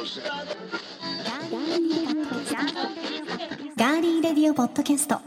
[0.00, 5.20] ガーリーレディオポッドキャスト。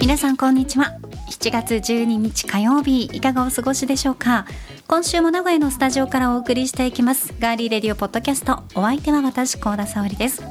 [0.00, 0.98] 皆さんこんにちは。
[1.28, 4.44] 7月12日火曜日いかがお過ごしでしょうか？
[4.90, 7.32] 今週も名古屋のスタジオからお送りしていきます。
[7.38, 8.64] ガーリーレディオポッドキャスト。
[8.74, 10.42] お相手は私高田沙織です。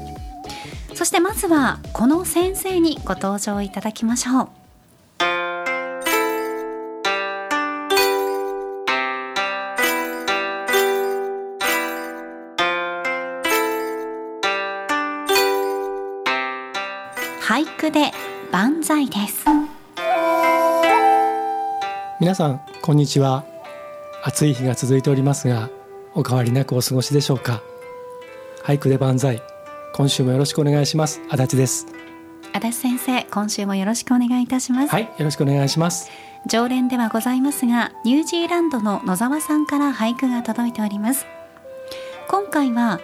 [0.94, 4.48] そしてまずはこの先生にご登場いただきましょう。
[17.42, 18.10] 俳句で
[18.50, 19.44] 万歳です。
[22.18, 23.49] 皆さんこんにちは。
[24.22, 25.70] 暑い日が続いておりますが
[26.14, 27.62] お変わりなくお過ごしでしょうか。
[28.62, 29.42] 俳句で万歳。
[29.92, 31.20] 今週もよろしくお願いします。
[31.28, 31.86] 足立です。
[32.52, 36.10] 足立先生今週もよろしくお願いいたします、はいよろしくお願いします。
[36.46, 41.26] 常連ではございますがニュージーランドの野沢さんから俳句が届いております。
[42.28, 43.00] 今回は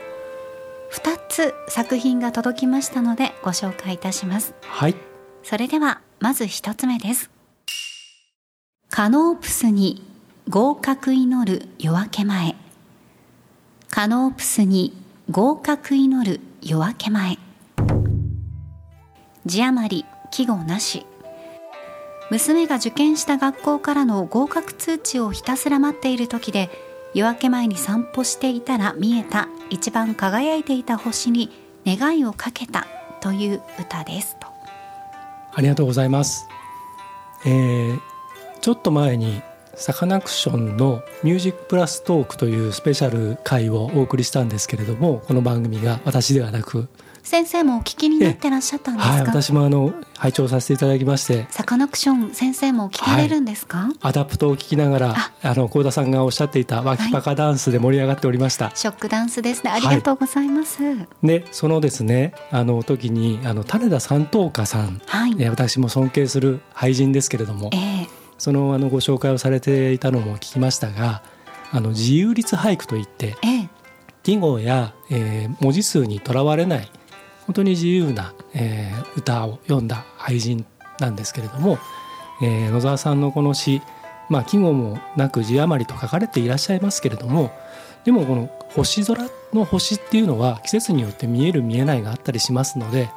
[0.92, 4.54] 2つ作品が届きましたのでご紹介いたします。
[4.62, 4.96] はい。
[5.42, 7.30] それではまず一つ目です。
[8.88, 10.05] カノープスに
[10.48, 12.54] 合格祈る夜明け前。
[13.90, 14.92] カノープスに
[15.28, 17.36] 合格祈る夜明け前。
[19.44, 21.04] 字余り季語なし。
[22.30, 26.70] 娘が受験した学校からの合格通知をひたすら待っている時で
[27.12, 31.50] 夜明け前に散歩していたら見えた一番輝いていた星に
[31.84, 32.86] 願いをかけた
[33.20, 34.36] という歌です。
[34.38, 34.46] と
[35.54, 36.46] ありがとうございます、
[37.44, 38.00] えー、
[38.60, 39.42] ちょっと前に
[39.76, 46.88] サカナクションのミュージックプラストークというスペシャル回をお送りしたんですけれどもこの番組が私ではなく
[47.22, 59.70] 先生もお聞きになってらっしゃったんですか、はい私もあの拝聴させていただきましてサカナクション先生も聞かれるんですか、アダプトを聞きながらああの幸田さんがおっしゃっていたワキパカダンスで盛り上がっておりました、ショックダンスですね。
[59.72, 60.82] ありがとうございます。
[60.82, 65.02] はい、でそのですねあの時にあの種田三等家さん、
[65.38, 71.22] え私も尊敬する俳人ですけれどもええそのあのご紹介をされていたのも聞きましたが
[71.72, 73.68] あの自由律俳句といってええ。
[74.22, 76.90] 季語や、えー文字数にとらわれない
[77.46, 80.66] 本当に自由な、えー歌を読んだ俳人
[81.00, 81.78] なんですけれども、
[82.42, 83.82] えー野沢さんのこの詩、
[84.28, 87.50] まあ、季語もなく字余りと書かれていらっしゃいますけれども
[88.04, 93.08] でもこの星空の星っていうのは季節によって見える見えないがあったりしますので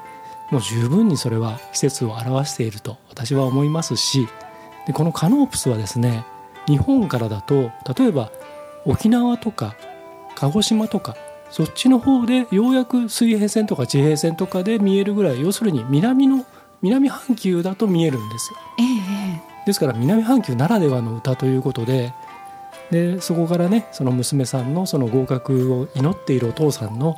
[0.51, 4.27] もう十分にそれは季節を表していると私は思いますし
[4.85, 6.25] でこのカノープスはですね
[6.67, 8.31] 日本からだと例えば
[8.85, 9.75] 沖縄とか
[10.35, 11.15] 鹿児島とか
[11.49, 16.45] そっちの方でようやく水平線とか地平線とかで見えるぐらい要するに南の
[16.81, 18.59] 南半球だと見えるんですよ。
[18.79, 18.83] え
[19.35, 22.13] えですから南半球ならではの歌ということで
[22.91, 27.17] でそこからねその娘さんのその合格を祈っているお父さんの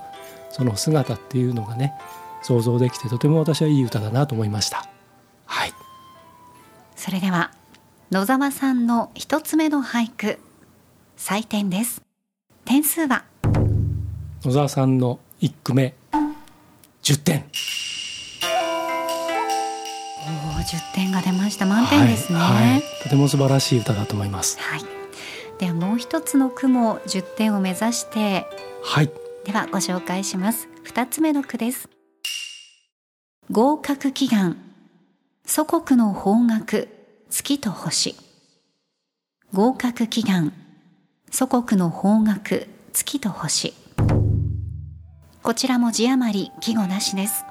[0.49, 1.93] その姿っていうのがね
[2.41, 4.77] 想像できてとても私はいい歌だなと思いました。
[4.77, 4.90] はい
[7.03, 7.49] それでは
[8.11, 10.37] 野沢さんの一つ目の俳句
[11.17, 12.03] 採点です。
[12.63, 13.25] 点数は？
[14.45, 15.95] 野沢さんの一句目
[17.01, 17.45] 10点。
[20.27, 21.65] おお10点が出ました。
[21.65, 22.37] 満点ですね。
[22.37, 22.83] はいはい。
[23.01, 24.59] とても素晴らしい歌だと思います。
[24.59, 24.81] はい、
[25.57, 28.45] ではもう一つの句も10点を目指して
[28.83, 29.09] はい。
[29.43, 30.69] ではご紹介します。
[30.83, 31.89] 二つ目の句です。
[33.49, 34.55] 合格祈願
[35.45, 36.87] 祖国の方角
[37.29, 38.15] 月と星。
[39.51, 40.53] 合格祈願。
[41.29, 43.73] 祖国の方角月と星。
[45.43, 47.43] こちらも字余り季語なしです。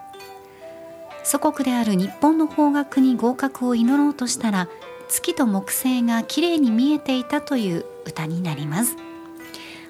[1.25, 4.69] 祖国である日本の方角に合格を祈ろうとしたら
[5.09, 8.97] 月と木星がきれいに見えていたという歌になります。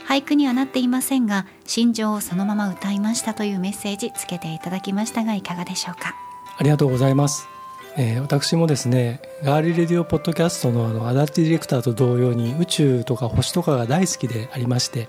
[0.08, 6.16] 俳句にはなっていませんが心情をそのまま歌いましたというメッセージつけていただきましたがいかがでしょうか？
[6.58, 7.46] ありがとうございます、
[7.96, 15.08] えー私もですねガーリーレディオポッドキャストのあの足立ディレクターと同様に宇宙とか星とかが大好きでありまして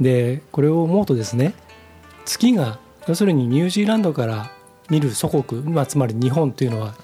[0.00, 1.54] でこれを思うとですね
[2.24, 4.50] 月が要するにニュージーランドから
[4.88, 6.94] 見る祖国、まあ、つまり日本というのは、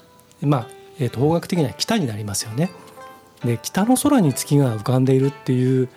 [0.40, 0.66] まあ
[0.98, 2.70] えーと方角的には北になりますよね。
[3.44, 5.88] で北の空に月が浮かんでいるっていう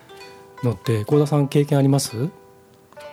[0.64, 2.28] のって幸田さん経験あります？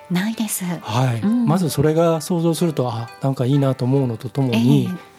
[0.09, 0.65] ないです。
[0.65, 1.45] はい、うん。
[1.45, 5.12] まずそれが想像するとあなんかいいなと思うのとともに、えー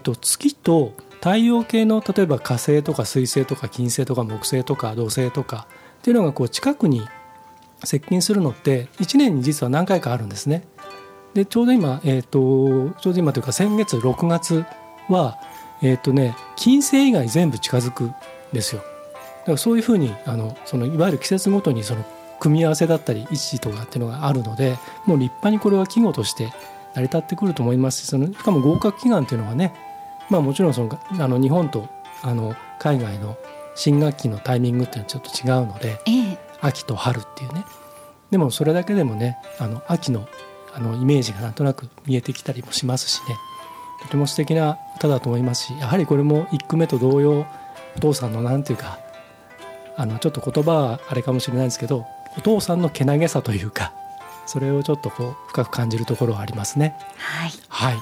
[0.00, 5.66] と月と太陽系の例えば火星とか水星とか金星とか木星とか土星とか
[5.98, 7.06] っていうのがこう近くに
[7.84, 10.64] 接近するのって1年に実は何回かあるんですね。
[11.34, 14.64] でちょうど今、えーと、ちょうど今というか先月6月
[15.08, 15.38] は、
[15.82, 18.14] えーとね、金星以外全部近づくん
[18.52, 18.82] ですよ。
[18.82, 22.04] だからそういうふうにあのそのいわゆる季節ごとにその
[22.40, 24.76] 組み合わせだったり位置とかっていうのがあるので
[25.06, 26.52] もう立派にこれは季語として
[26.94, 29.74] 成り立ってくると思いますしそのしかも合格祈願っていうのはね、
[30.30, 31.88] まあ、もちろんそのあの日本と
[32.22, 33.36] あの海外の
[33.74, 37.64] 新学期のタイミングっていうのはちょっと違うので、ええ、秋と春っていうね。
[38.30, 40.26] でもそれだけでもねあの秋の
[40.74, 43.36] あのイメージがなんとなく見えてきたりもしますしね。
[44.02, 47.46] とても素敵な歌だと思いますしやはりこれも一句目と同様
[47.96, 49.00] お父さんのなんていうか
[49.96, 52.06] あのちょっと言葉はあれかもしれないですけど
[52.36, 53.92] お父さんのけなげさというか
[54.48, 56.96] それをちょっとこう深く感じるところはありますね。
[57.18, 57.98] はい、はい、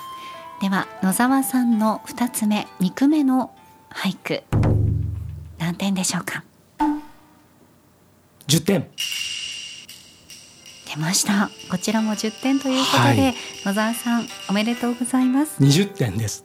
[0.60, 3.50] では野沢さんの2つ目2句目の
[3.90, 4.44] 俳句。
[5.58, 6.44] 何点でしょうか
[8.46, 8.88] ？10点。
[10.88, 11.50] 出ました。
[11.68, 13.34] こちらも10点ということで、はい、
[13.64, 15.60] 野沢さんおめでとうございます。
[15.60, 16.44] 20点です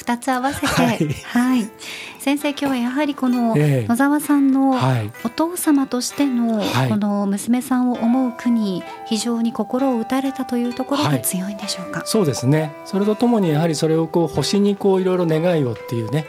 [0.00, 1.70] 2つ合わせて、はい、はい、
[2.18, 4.78] 先生今日はやはりこの野沢さんの
[5.24, 12.74] お父様としてのこの娘さんを思う句に非常に心を打たれたというところが強いんでしょうか、はい、そうですね。
[12.86, 16.18] それとともにやはりそれをこう星にこういろいろ願いをっていうね。
[16.18, 16.26] やっ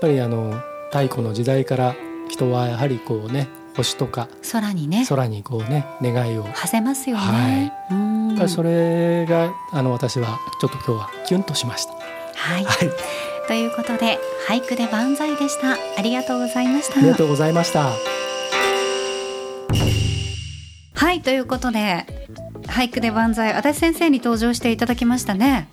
[0.00, 0.60] ぱりあの
[0.90, 1.94] 太古の時代から
[2.28, 5.04] 人はやはりこうね星とか空にね。
[5.08, 6.44] 空にこうね願いを。
[6.44, 11.97] 馳せますよね、はい、やっぱりそれがあの私はちょっと今日はキュンとしました
[12.38, 12.90] はい、はい、
[13.46, 14.18] ということで
[14.48, 15.72] 俳句で万歳でした。
[15.72, 16.98] ありがとうございました。
[16.98, 17.90] ありがとうございました。
[20.94, 22.06] はいということで
[22.66, 23.52] 俳句で万歳。
[23.52, 25.68] 足立先生に登場していただきましたね。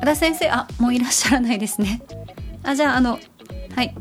[0.00, 2.02] 足立先生あもういらっしゃらないですね。
[2.62, 3.18] あじゃああの
[3.74, 3.94] はい。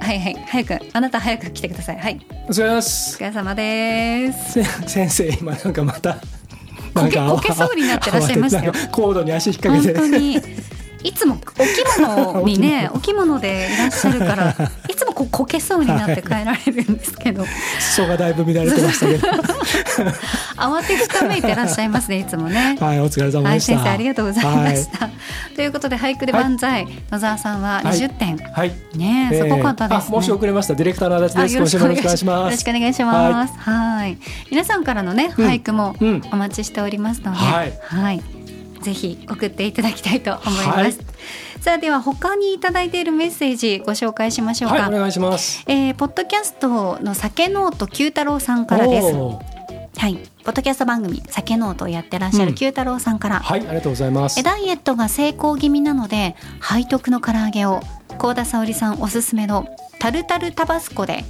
[0.00, 0.34] はいはい。
[0.48, 1.98] 早くあなた早く来てください。
[1.98, 2.20] はい。
[2.48, 3.16] お疲れ様です。
[3.16, 4.62] お疲れ様です。
[4.88, 6.18] 先生今なんかまた
[7.02, 8.72] こけこけそうになってらっしゃいましたよ。
[8.90, 9.98] コードに足引っ掛けて。
[9.98, 10.40] 本当に。
[11.02, 14.56] いつもお着物にね お着物でいらっしゃるから
[14.88, 17.42] いつもこうこけそうになって帰られるんですけど。
[17.80, 19.28] 裾がだいぶ乱れてましたけど。
[20.56, 22.76] 慌てふためいてらっしゃいますねいつもね。
[22.78, 25.10] はいお疲れ様でした、はい、先生ありがとうございました、は
[25.52, 28.36] い、ということで俳句で万歳、はい、野沢さんは20点。
[28.36, 30.74] はい、ねすごかったです、ね、申し遅れました。
[30.74, 31.54] ディレクターの足立です。
[31.54, 32.26] よろしくお願いします。
[32.26, 33.54] よろしくお願いします。
[33.58, 34.18] はい。
[34.50, 35.96] 皆さんからのね俳句も
[36.30, 38.22] お待ちしておりますので、はい。
[38.82, 41.00] ぜひ送っていただきたいと思います。
[41.66, 44.76] はい、さあでは他にいただいているメッセージご紹介しましょうか。
[44.76, 45.64] はい、お願いします。
[45.66, 49.12] えー、ポッドキャストの酒ノート九太郎さんからです。
[49.98, 50.14] はい、
[50.44, 54.40] ポッドキャスト番組酒ノートをやってらっしゃる九太郎さんから、うん、はい、ありがとうございます。
[54.42, 57.80] ダイエットが成功気味なので背徳の唐揚げを
[58.18, 59.66] 高田沙織さんおすすめの
[59.98, 61.24] タルタルタバスコで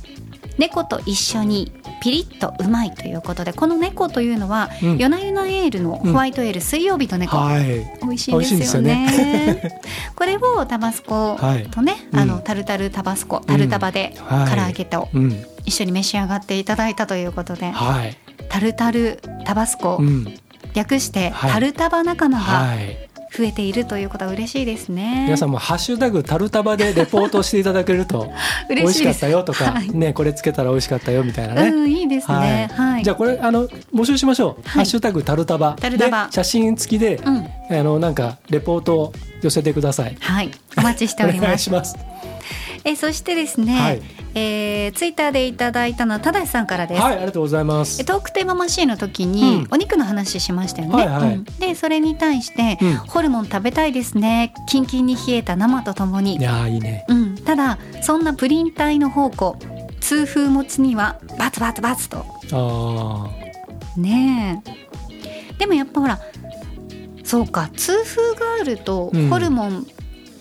[0.58, 7.66] 猫と一緒にピリッとうまいということでこの猫というのは、うん、夜な夜なエールのホワイトエール、水曜日の猫、はい、
[8.02, 9.06] 美味しいですよね。
[9.06, 9.80] ね。
[10.14, 11.38] これをタバスコ
[11.70, 15.08] とね、はい、あのタルタルタバスコ、タルタバで唐揚げと
[15.64, 18.16] 一緒に召し上がっていただいたということで、はい、
[18.48, 20.00] タルタルタバスコ、
[20.74, 22.74] 略してタルタバ仲間が
[23.36, 25.24] 増えているということは嬉しいですね。
[25.24, 28.32] 皆さんもハッシュタグタルタバでレポートしていただけると
[28.68, 35.76] 美味しかったよとか、はい、ねこれつけたら美味しかったよみたいなね、うん、いいですね、はい、はい、じゃあこれあの募集しましょう、ハッシュタグタルタバ。
[35.78, 36.28] タルタバ。
[36.30, 37.46] 写真付きで、うん、
[37.78, 40.16] あのなんかレポートを寄せてください。
[40.20, 40.50] はい。
[40.78, 41.44] お待ちしております。
[41.44, 41.96] お願いします
[42.84, 44.02] えそしてですね、はい、
[44.34, 47.00] えー、ツイッターでいただいたのは正さんからです。
[47.00, 48.04] はい、ありがとうございます。
[48.04, 50.94] トークテーママシーンの時に、お肉の話しましたよね。
[50.94, 54.54] はいはいうん、で、それに対して、うん、ホルモン食べたいですね。
[54.68, 56.36] キンキンに冷えた生とともに。
[56.36, 57.04] いやいいね。
[57.08, 59.56] うん、ただそんなプリン体の宝庫
[60.00, 62.24] 痛風持ちにはバツバツバツと。
[62.52, 63.30] あ
[63.96, 64.00] あ。
[64.00, 65.58] ねえ。
[65.58, 66.18] でもやっぱほら。
[67.26, 69.86] そうか痛風があるとホルモン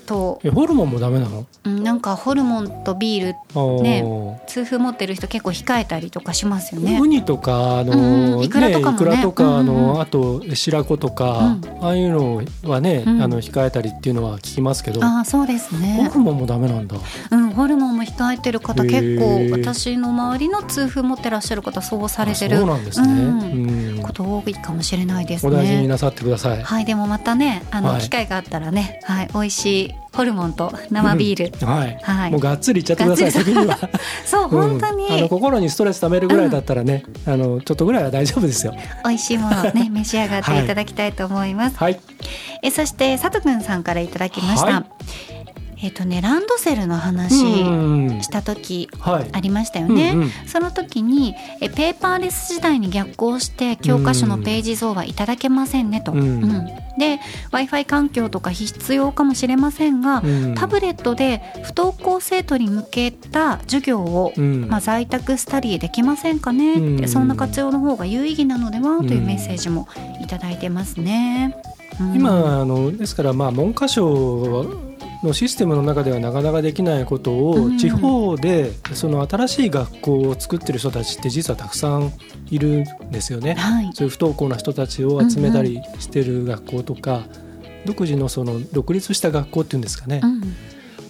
[0.06, 0.40] と。
[0.44, 4.04] えホルモンもダメなの、うん、なんかホルモンとビールね
[4.48, 7.00] 痛風持ってる人結構控えたりとかしますよね。
[7.02, 15.04] ウニとかあの、うん、イクラとかもね、ね、イクラとか、あのあと白子とか、うん、ああいうのはね、あの控えたりっていうのは聞きますけど。
[15.04, 16.10] あそうですね。
[16.14, 16.96] ホルモンもダメなんだ。
[17.32, 25.52] うんホルモンも控えてる方結構私の周りの痛風持ってらっしゃる方そうされてるそうなんですね、うん、こと多いかもしれないですね。
[25.52, 26.62] お大事になさってください。
[26.62, 33.78] はいでもまたねあの、機会があったらねはい美味しいホルモンと生ビール、はい、はい、もうがっつりいっちゃってください時には。
[34.26, 35.08] そう、本当に。
[35.12, 38.74] あの心にストレスためるぐらいだったらね、うん、あのちょっとぐらいは大丈夫ですよ。
[39.04, 42.00] 美味しいものをね 召し上がっていただきたいと思います、はい、
[42.62, 45.35] えそして佐藤くんさんからいただきました、はい、
[45.86, 56.12] えっ、とねランドセルの話した時ありましたよね、うんうん、その時にえペーパーレス時代に逆行して教科書のページ増はいただけませんねと。
[56.12, 56.66] うん、うん。
[56.98, 57.20] で
[57.52, 69.90] w i f i 環境とか必要かもしれませんが、うん、タブレットで不登校生徒に向けた授業を、うん、まあ、在宅スタディできませんかね、うん、そんな活用の方が有意義なのではというメッセージも
[70.22, 71.56] 頂いてますね。
[72.14, 74.85] 今あのですからまあ文科省
[75.26, 82.14] のシステムの中ではなかなかできないことを、地方でその新しい学校を作ってる人たちって実はたくさん
[82.50, 83.56] いるんですよね。
[83.56, 87.24] はい、そういう不登校な人たちを集めたりしてる学校とか、
[87.86, 90.22] 独自のその独立した学校っていうんですかね。
[90.24, 90.42] うん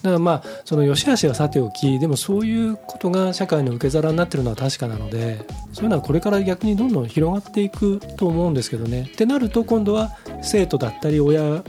[0.05, 5.43] だからまあその良し悪しはさておきでもそういうことが社会の受け皿になってるのは確かなので
[5.73, 9.09] そういうのはこれから逆にどんどん広がっていくと思うんですけどね。
[9.11, 11.63] ってなると今度は生徒だったり親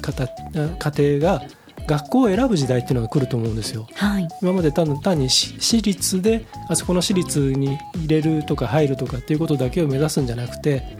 [0.00, 1.42] 方家庭が
[1.92, 3.86] 学校を選ぶ時代っていうのが来ると思うんですよ。
[3.94, 10.96] はい、今まで単単に私立であそこの私立に入れるとか入るとかっていうことだけを目指すんじゃなくて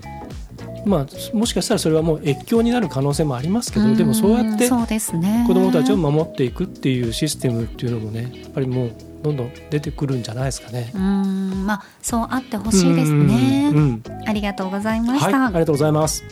[0.84, 8.92] まあ、もしかしたらそれはもう越境になる可能性もありますけどでもそうやって子どもたちを守っていくっていうシステムっていうのもねやっぱりもう
[9.23, 10.91] どんどん出てくるんじゃないですかね。
[10.95, 16.25] うんまあそうあってほしいですね、うん、ありがとうございました、はい、ありがとうございます。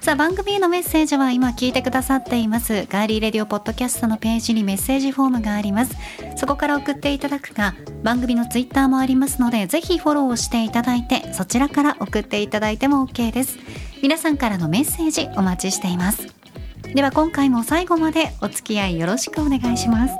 [0.00, 2.86] さあ番組へのメッセージは今聞いてくださっています。
[2.88, 5.96] ガーリーレディオポッドキャストのページにメッセージフォームがあります。
[6.36, 13.58] そこから送っていただくか番組のツイッターもありますのでぜひフォローをしていただいてそちらから送っていただいても OK です。
[14.02, 16.38] 皆さんからのメッセージお待ちしています。
[16.94, 20.16] では今回も最後までお付き合いよろしくお願いします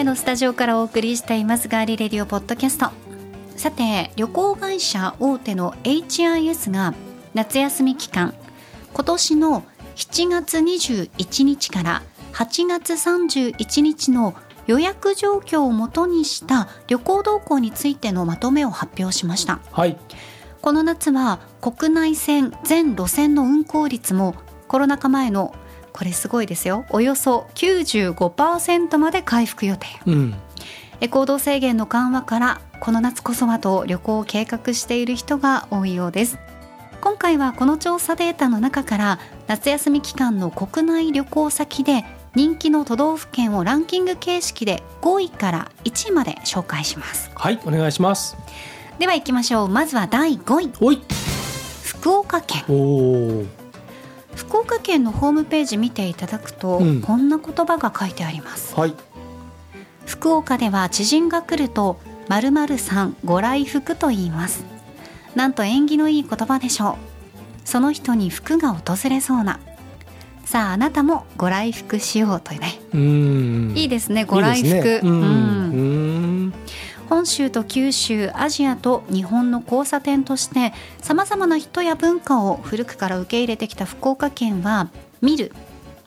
[0.00, 2.90] 名古屋のスタジオからお送りしていますガーリレディオポッドキャスト
[3.56, 6.94] さて旅行会社大手の HIS が
[7.34, 8.32] 夏休み期間
[8.94, 9.62] 今年の
[9.96, 12.02] 7月21日から
[12.32, 14.34] 8月31日の
[14.66, 19.98] 予約状況をもとにした旅行動向についてのまとめを発表しました、はい、
[20.62, 24.34] この夏は国内線全路線の運行率も
[24.66, 25.54] コロナ禍前の
[25.92, 26.84] これすごいですよ。
[26.90, 30.34] およそ95%まで回復予定、うん、
[31.08, 36.38] 行動制限の緩和からこの夏こそはと旅行を計画している人が多いようです。
[37.00, 42.04] 今回はこの調査データの中から夏休み期間の国内旅行先で
[42.34, 47.30] 人気の都道府県をランキング形式で5位から1位まで紹介します。
[47.34, 48.36] はいお願いします。
[48.98, 49.68] では行きましょう。
[49.68, 50.60] まずは第5
[50.92, 51.02] 位。
[52.00, 52.64] 福岡県
[54.34, 58.94] 福岡県のホームページ見ていただくと、うん、こんな言葉が書いてあります、はい、
[60.06, 64.64] 福岡では知人が来ると〇〇さんご来福と言います。
[65.34, 66.96] なんと縁起のいい言葉でしょう。
[67.64, 69.58] その人に福が訪れそうな。
[70.50, 76.52] さああなたもご来福しようというねいいですねご来福、うん
[77.10, 84.88] 本州と九州アジアと日本の交差点としてさまざまな人や文化を古くから受け入れてきた福岡県は
[85.20, 85.52] 見る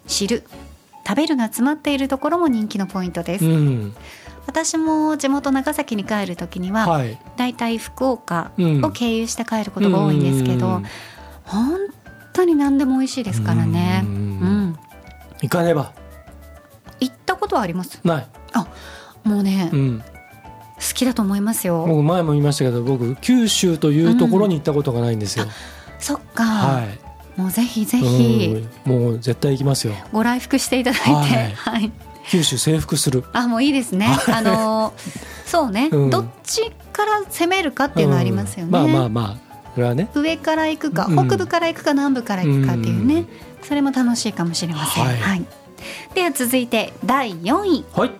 [0.07, 0.43] 知る
[1.05, 3.93] 食べるが詰まっているところも人気のポイントです、うん。
[4.47, 10.85] 私も地元長崎に帰る時には、はい、だいたい福岡を経由して帰ることが多いんですけど、うん、
[11.43, 11.79] 本
[12.31, 14.03] 当に何でも美味しいですからね。
[14.05, 14.79] うん、
[15.41, 15.91] 行かねば。
[17.01, 17.99] 行ったことはあります。
[18.05, 18.27] ない。
[18.53, 18.67] あ
[19.25, 20.03] もうね、うん、
[20.93, 21.85] 好きだと思いますよ。
[21.87, 25.45] 僕前も言いましたけど僕九州というところに行ったことがないんですよ、
[25.97, 29.93] そっか、はい、もうぜひぜひ、もう絶対行きますよ。
[30.11, 31.11] ご来福していただいて。
[31.11, 31.91] はい、はい。
[32.29, 33.23] 九州征服する。
[33.33, 34.07] あもういいですね。
[34.27, 34.93] あの
[35.45, 39.53] そうね、うん、どっちから攻めるかっていうのはありますよね、うん、まあまあまあ。
[39.73, 40.07] それはね。
[40.13, 43.25] 上から行くか、北部から行くか南部から行くかっていうね、
[43.63, 45.45] それも楽しいかもしれません、はい、はい、
[46.13, 47.85] では続いて第4位。
[47.91, 48.11] はい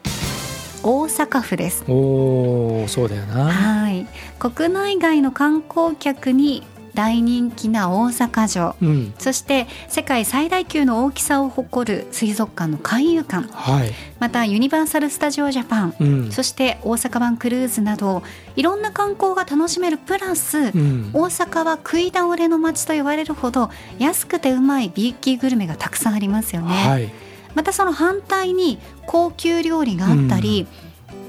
[0.83, 1.83] 大阪府です。
[1.87, 3.51] おおそうだよな。
[3.51, 4.05] はい。
[4.37, 6.63] 国内外の観光客に
[6.93, 18.21] 大人気な大阪城、うん、そして世界最大級の大きさを誇る水族館の海遊館、はい、またユニバーサル・スタジオ・ジャパン、うん、そして大阪湾クルーズなど
[18.55, 26.67] いろんな観光が楽しめるプラス、うん、大阪は食い倒れの街と言われるほど安くてうまい B 級グルメがたくさんありますよね。
[26.67, 27.11] はい、
[27.55, 30.67] またその反対に高級料理があったり、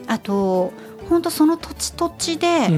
[0.07, 0.73] あと
[1.09, 2.69] 本当その土地土地で、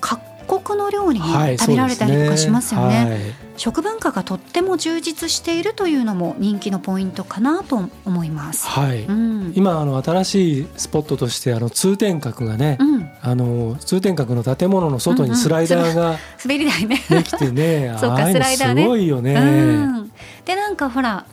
[0.00, 9.52] かっ国の料理にはい食べられたりとかしますよね,、そうです食文化がとっても充実しているというのも人気のポイントかなと思います、はい、はいうん。
[9.54, 17.00] 今あの新しいスポットとしてあの通天閣がね、うん、あの通天閣の建物の外にスライダーが滑り台ね。
[17.08, 18.82] できてね、 そうかスライダーね。
[18.82, 19.34] すごいよね。
[19.34, 20.12] うん、
[20.44, 21.24] でなんかほら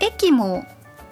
[0.00, 0.64] 駅も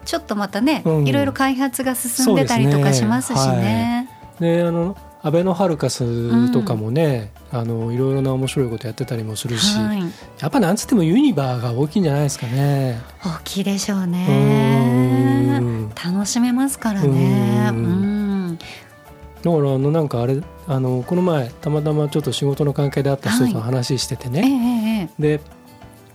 [0.05, 1.07] ちょっとまたね、うん。
[1.07, 4.09] いろいろ開発が進んでたりとかしますしね。
[4.41, 10.01] であのアベノハルカスとかもね、あのいろいろな面白いことやってたりもするし、はい、
[10.39, 13.01] やっぱなんつってもユニバーが大きいんじゃないですかね。
[13.25, 15.59] 大きいでしょううね。
[15.59, 15.89] ん。
[15.91, 17.71] 楽しめますからね。
[17.73, 18.47] ううん。
[18.53, 18.69] ん、だか
[19.43, 25.37] らあのなんかあれあのこの前たまたまちょっと仕事の関係であった人と話しててええね、ええ。
[25.39, 25.41] で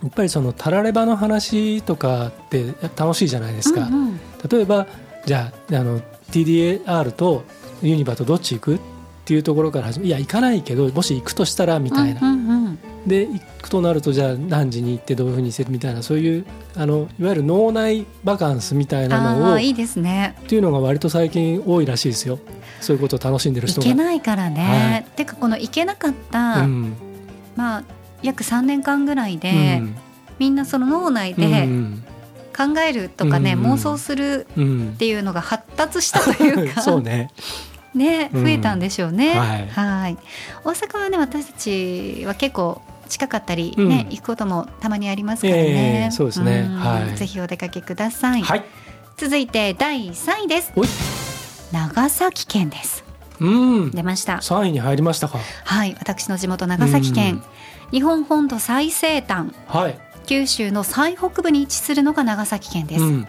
[0.02, 3.86] やっぱりそのタラレバの話とかって楽しいじゃないですか。
[3.86, 4.88] うんうん例えば
[5.24, 6.00] じゃああの
[6.32, 7.44] TDR と
[7.80, 8.80] ユニバとどっち行くっ
[9.24, 20.36] ていうところから始めいや行かないけどもし行くとしたらみたいな、うんうんうんで行くとなるとじゃあ何時に行ってどういうふうにするみたいなそういうあのいわゆる脳内バカンスみたいなのをいいですね。
[20.46, 22.38] ていうのが割と最近多いらしいですよ
[22.80, 23.86] そういうことを楽しんでる人が。
[23.88, 24.60] 行けないからね。
[24.60, 26.94] はいてかこの行けなかった、うん
[27.56, 27.84] まあ
[28.22, 29.96] 約3年間ぐらいで、うん。
[30.38, 32.04] みんなその脳内うでん。
[32.56, 33.72] 考えるとかね、うん。
[33.72, 34.90] 妄想するうん。
[34.94, 37.30] っていうのが発達したというかそうね。
[37.94, 38.42] ねうん。
[38.42, 39.38] 増えたんでしょうね。
[39.38, 39.68] はい。
[39.68, 40.18] はい。
[40.64, 43.88] 大阪はね私たちは結構近かったりうん。
[43.88, 46.04] ね、行くこともたまにありますからね。
[46.04, 46.62] ええそうですね。
[46.62, 46.76] ん。
[46.76, 47.16] はい。
[47.16, 48.42] ぜひお出かけください。
[48.42, 48.64] はい。
[49.16, 50.72] 続いて第3位です。
[51.72, 53.04] 長崎県です。
[53.40, 53.90] うん。
[53.90, 54.34] 出ました。
[54.34, 55.38] 3位に入りましたか。
[55.64, 55.96] はい。
[55.98, 57.42] 私の地元長崎県、うん
[57.92, 63.02] 日本本土最西端はい、九州の最北部に位置するのが長崎県です。
[63.02, 63.28] うん。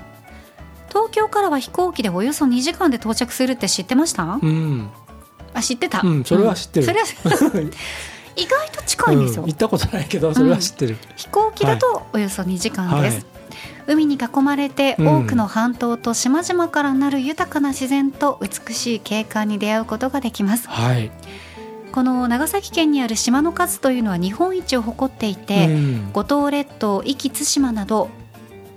[0.89, 4.24] 東京からは飛行機でおよそ2時間で到着するって知ってました？
[4.24, 4.89] うん。
[5.53, 6.86] あ知ってた、うんそれは知ってる。
[6.86, 7.05] それは
[8.36, 13.25] 意外と近いんですよ、うん行ったことないけどそれは知ってる、飛行機だとおよそ2時間です、はい。
[13.86, 15.08] 海に囲まれてうん。
[15.08, 20.67] 多くの半島と島々からなる豊かな自然と美しい景観に出会うことができます。
[20.70, 21.12] はい、
[21.94, 26.12] この長崎県にある島の数というのは日本一を誇っていて、うん。
[26.12, 28.10] 五島列島壱岐対馬など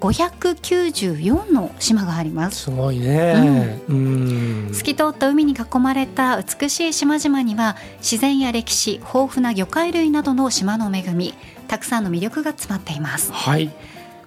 [0.00, 2.64] 594の島があります。
[2.64, 4.70] すごいね、うん。
[4.70, 11.32] 透き通った海に囲まれた美しい島々には自然や歴史豊富な魚介類などの島の恵み
[11.68, 13.32] たくさんの魅力が詰まっています。
[13.32, 13.72] はい、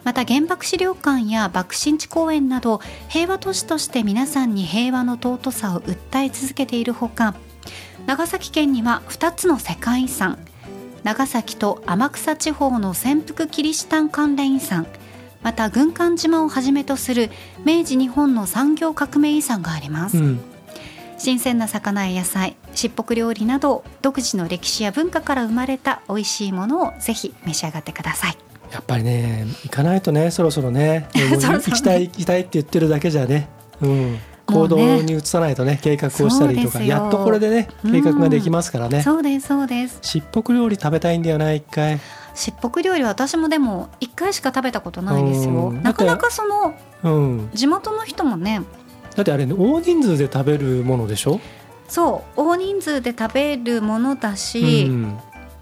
[0.03, 7.35] また原爆資料館や爆心地公園など平和都市として皆さんに平和の尊さを訴え続けているほか
[8.05, 10.39] 長崎県には2つの世界遺産。
[11.03, 14.87] 長崎と天草地方の潜伏キリシタン関連遺産。
[15.41, 17.29] また軍艦島をはじめとする
[17.65, 20.39] 明治日本の産業革命遺産があります、うん、
[21.17, 28.37] 新鮮な魚や野菜しっぽく料理など独自の歴史や文化から生まれた美味しいものをぜひ召し上がってください。
[28.71, 31.07] やっぱりね行かないとね そろそろね。
[31.13, 31.37] 行
[31.73, 33.49] きたい行きたいって言ってるだけじゃね、
[33.81, 34.19] うん、
[34.53, 39.99] 行動に移さないとね計画をしたりとかやっとこれでね計画ができますからね、そうですそうです。
[40.01, 41.99] しっぽく料理食べたいんだよな一回。
[42.35, 45.51] しっぽく料理は私もでも一回しか食べたことないですよ。
[45.51, 45.83] うん。
[45.83, 47.49] なかなかそのうん。
[47.53, 48.61] 地元の人もね。
[49.15, 51.41] だってあれね大人数で食べるものでしょ、
[51.89, 55.19] そう大人数で食べるものだし、うん、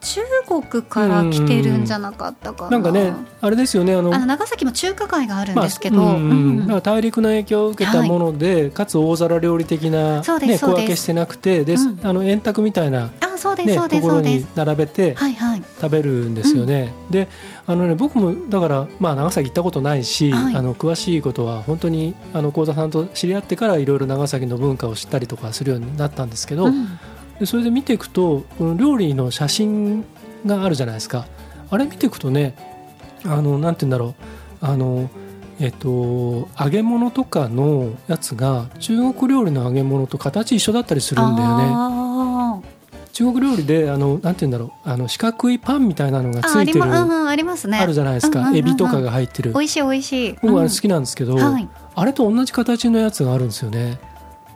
[0.08, 6.82] 中国から来てるんじゃなかったかな、なんかねあれですよねあの長崎も中華街があるんですけど、まあうんうん。
[6.82, 12.00] 大陸の影響を受けたもので、かつ大皿料理的な、ね、小分けしてなくてで、うん。
[12.04, 14.56] あの円卓みたいな、あそうです、ね、そうですところにそうです。
[14.56, 15.64] 並べてはいはい。
[15.82, 16.94] 食べるんですよね。
[17.10, 17.28] で
[17.66, 20.56] あのね僕もだから、まあ、長崎行ったことないし、はい。
[20.56, 26.98] あの詳しいことは本当にあの幸田さんと知り合ってからいろいろ長崎の文化を知ったりとかするようになったんですけど、うん
[27.40, 30.04] でそれで見ていくとこの料理の写真
[30.46, 31.26] があるじゃないですか。
[31.70, 32.56] あれ見ていくとね
[33.26, 34.16] あのなんて言うんだろ
[34.62, 34.66] う。
[34.66, 35.10] あの
[35.60, 41.64] えっと揚げ物とかのやつが中国料理の揚げ物と形一緒だったりするんだよね。
[41.70, 42.60] あ
[43.14, 44.90] 中国料理であのなんて言うんだろう。
[44.90, 47.80] あの四角いパンみたいなのがついてるまうんうんありますね。
[47.80, 48.40] あるじゃないですか。
[48.40, 48.68] うんうんうんうん。
[48.68, 49.54] エビとかが入ってる。
[49.54, 50.36] 美味しい美味しい。
[50.42, 51.68] 僕あれ好きなんですけど、はい。
[51.96, 53.98] あれと同じ形のやつがあるんですよね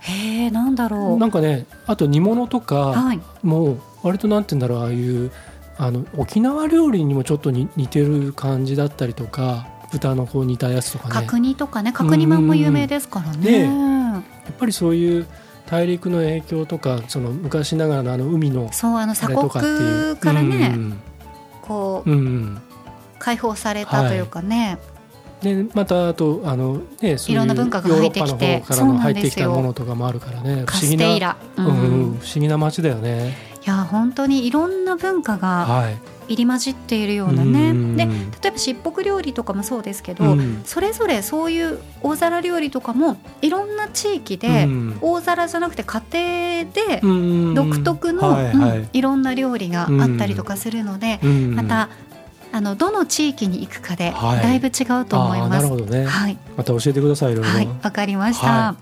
[0.02, 1.18] へえなんだろう。
[1.18, 3.20] なんかねあと煮物とか、はい。
[3.44, 5.32] もう割となんて言うんだろうああいう
[5.78, 11.26] あの沖縄料理にもちょっとに似てる感じだったりとか豚のこう煮たやつとかね。
[11.28, 13.64] 角煮とかね角煮まんも有名ですからね。
[13.64, 15.28] やっぱりそういう
[15.68, 20.16] 大陸の影響とかその昔ながらのあの海のそうあのあ鎖れとかっていう。
[20.16, 21.00] 国からね、うん。
[21.62, 22.62] こううんうん。
[23.20, 24.80] 解放されたというかね、
[25.42, 28.26] でまたあとあの、ね、そういろんな文化が入ってきて。
[28.26, 30.64] ヨーロッパの方からの入ってきたものとかもあるからね。
[30.66, 31.66] カ不思議なステイラ、うん。
[31.66, 32.20] うんうん。
[32.20, 33.36] 不思議な街だよね。
[33.66, 35.98] いや本当にいろんな文化がはい。
[36.28, 40.62] 入り混じっているようなね、うんで例えばしっぽく料理とかもそうですけど、うん。
[40.64, 44.98] それぞれそういう大皿料理とかもいろんな地域で、うん。
[45.02, 46.02] 大皿じゃなくて家
[46.64, 51.56] 庭でうん独特の、はいろんな料理があったりとかするので、うん。
[51.56, 51.90] また
[52.52, 54.42] あのどの地域に行くかではい。
[54.42, 55.50] だいぶ違うと思います。
[55.50, 58.48] なるほどね、はい、また教えてくださいいはい、わかりました。
[58.48, 58.76] は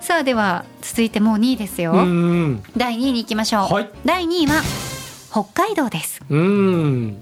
[0.00, 1.92] さあでは続いてもう2位ですよ。
[1.92, 3.74] うん第2位に行きましょう。
[3.74, 3.90] はい。
[4.04, 4.62] 第2位は
[5.30, 6.22] 北海道です。
[6.30, 7.18] うん。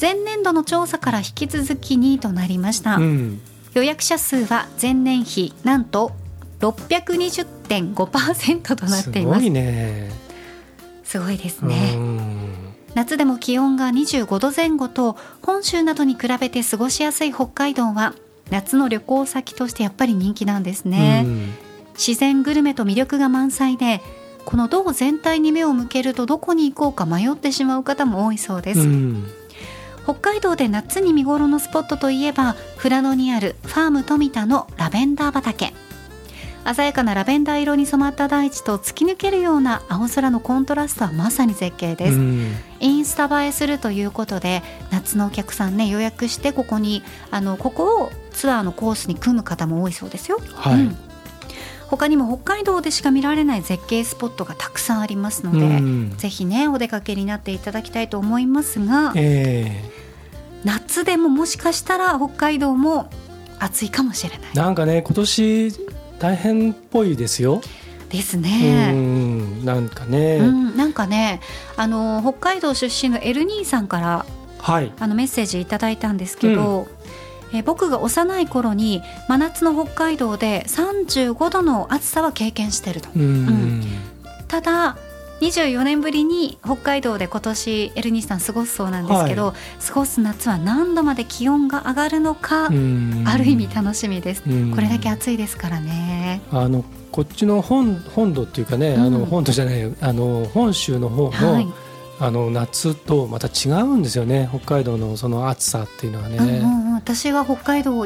[0.00, 2.96] 前年度の調査から引き続き2位となりました。
[2.96, 3.40] うん。
[3.74, 6.12] 予約者数は前年比なんと
[6.60, 9.40] 620.5%となっています。
[9.40, 10.10] すごいね。
[11.04, 12.37] すごいですね、うん
[12.98, 18.12] 夏でも気温が25度前後と本州などに比べて過ごしやすい北海道は
[18.50, 21.54] 夏の旅行先としてやっぱり人気なんですね、うん。
[21.94, 24.00] 自然グルメと魅力が満載で
[24.44, 29.28] この道全体に目を向けるとどこに行こうか迷ってしまう方も多いそうです、うん。
[30.02, 35.72] 北海道で夏に見頃のスポットといえば富良野にあるファーム富田のラベンダー畑
[36.64, 42.52] 鮮やかなラベンダー色に染まった大地と突き抜けるような青空のコントラストはまさに絶景です、うん。
[42.80, 50.80] インスタ映えするということで夏のお客さんね予約してここにあのここをツアーのコースに組む方も多いそうですよ、はい。
[50.80, 50.96] うん。
[51.88, 56.14] 他にも北海道でしか見られない絶景スポットがたくさんありますので、うん。
[56.18, 59.90] ぜひねお出かけになっていただきたいと思いますがえ
[60.64, 63.08] 夏でももしかしたら北海道も
[63.58, 64.48] 暑いかもしれない。
[64.54, 65.72] えなんかね今年
[66.18, 67.60] 大変っぽいですよ、
[68.10, 68.92] ですうね。
[68.92, 71.40] んなんかね、うん、なんかね
[71.76, 74.26] あの北海道出身のエルニーさんから
[74.58, 74.92] はい。
[74.98, 76.88] あのメッセージいただいたんですけど、
[77.54, 83.08] え僕が幼い頃に真夏の北海道で35度の暑さは経験してると。
[83.14, 83.82] うん、
[84.48, 84.96] ただ
[85.40, 89.54] 24年ぶりに北海道で今年エルニーさん過ごすそうなんですけど、
[89.86, 93.24] 過ごす夏は何度まで気温が上がるのか、うん。
[93.26, 94.74] ある意味楽しみです、うん。
[94.74, 96.40] これだけ暑いですからね。
[96.50, 99.12] あのこっちの本本土っていうかね、あうん。
[99.12, 101.68] の本土じゃないあの本州の方の,、はい、
[102.18, 104.48] あの夏とまた違うんですよね。
[104.52, 106.38] 北海道のその暑さっていうのはね。
[106.38, 108.04] うんうんうん、私は北海道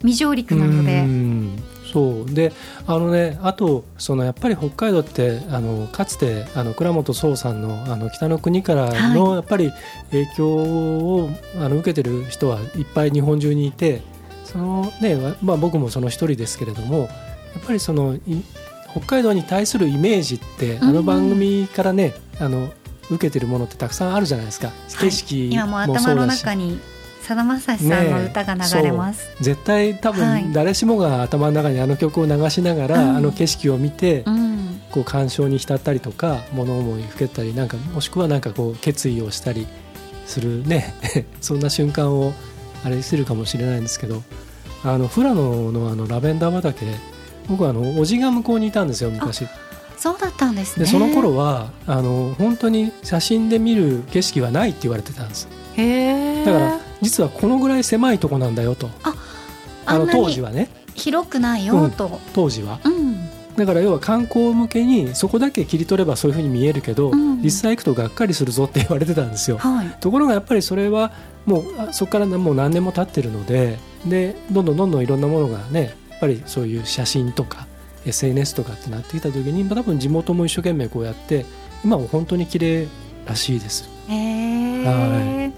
[0.00, 2.34] 未上陸なので、うんそう。
[2.34, 2.52] で
[2.86, 9.34] あのねあとそのやっぱり北海道ってあのかつてあの倉本壮さんのあの北の国からの、はい。
[9.36, 9.72] やっぱり
[10.10, 14.02] 影響をあの受けてる人はいっぱい日本中にいて
[14.44, 17.08] そのね、まあ、僕もその一人ですけれどもやっ
[17.66, 18.20] ぱりそのい
[18.92, 22.72] 北海道に対するイメージってあの番組からね、あの
[23.10, 24.70] 受けてるものってたくさんあるじゃないですか。
[25.00, 26.80] 景色今もうもそ頭のうだし、中に
[27.30, 30.42] さだまさしさんの歌が流れます、絶対多はい。
[30.42, 33.16] 分誰しもが頭の中にあの曲を流しながら、うん。
[33.18, 34.80] あの景色を見て、うん。
[34.90, 39.68] こう感傷に浸ったりとか物思いにふけったりなんかもしくはなんかこう決意をしたり
[40.26, 40.92] するね。
[41.40, 42.32] そんな瞬間を
[42.84, 44.24] あれするかもしれないんですけど
[44.82, 46.84] あの富良野のあのラベンダー畑
[47.48, 49.46] 僕はあのおじが向こうにいたんですよ昔。
[49.96, 50.84] そうだったんですね。
[50.84, 55.46] でその頃はあの本当に写真で見る景色はないって言われてたんです。
[56.44, 58.90] だから実はこのぐらい狭いとこなんだよと。
[59.86, 60.68] あの当時はね。
[60.94, 62.78] 広くないよと、当時は。
[62.84, 63.28] うん。
[63.56, 67.42] だから要は観光向けにそこだけ切り取ればそういうふうに見えるけど、うん。
[67.42, 69.58] 実際行くとがっかりするぞって言われてたんですよ。
[69.58, 69.88] はい。
[70.00, 71.12] ところがやっぱりそれは
[71.46, 77.66] もうあそこからもう何年も経ってるのででどんどんどんどんいろんなものがねやっぱりそういう写真とか
[78.06, 81.46] SNS とかってなってきた時にまあ多分地元も一生懸命こうやって
[81.84, 82.88] 今は本当に綺麗
[83.26, 83.88] らしいです。
[84.08, 85.52] へえ、は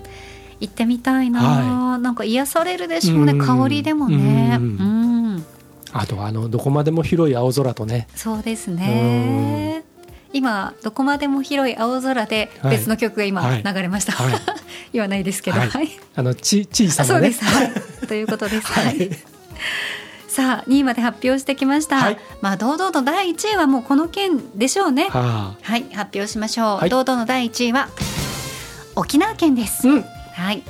[0.63, 3.39] 行ってみたいな、はなんか癒されるでしょうねうん。
[3.45, 4.59] 香りでもね。
[4.61, 5.37] ううん。
[5.37, 5.47] ん
[5.93, 8.07] あとはあのどこまでも広い青空とね。
[8.15, 9.85] そうですね。
[10.33, 12.77] 今どこまでも広い青空ではい。
[12.77, 13.63] 別の曲が今はい。
[13.63, 14.35] 流れました、はい。
[14.95, 15.69] 言わないですけど、はい。
[15.69, 15.91] はい。
[16.15, 17.33] あのち小さなね。
[17.33, 18.97] そうです、はい、ということです、は はい。
[18.99, 19.11] い、
[20.29, 22.19] さあ2位まで発表してきました、はい。
[22.41, 25.09] まあ堂々と第1位はもうこの件でしょうね。
[25.11, 25.57] はあ。
[25.61, 25.85] はい。
[25.93, 26.89] 発表しましょう、はい。
[26.89, 27.89] 堂々の第1位は
[28.95, 30.63] 沖縄県です、うんはい。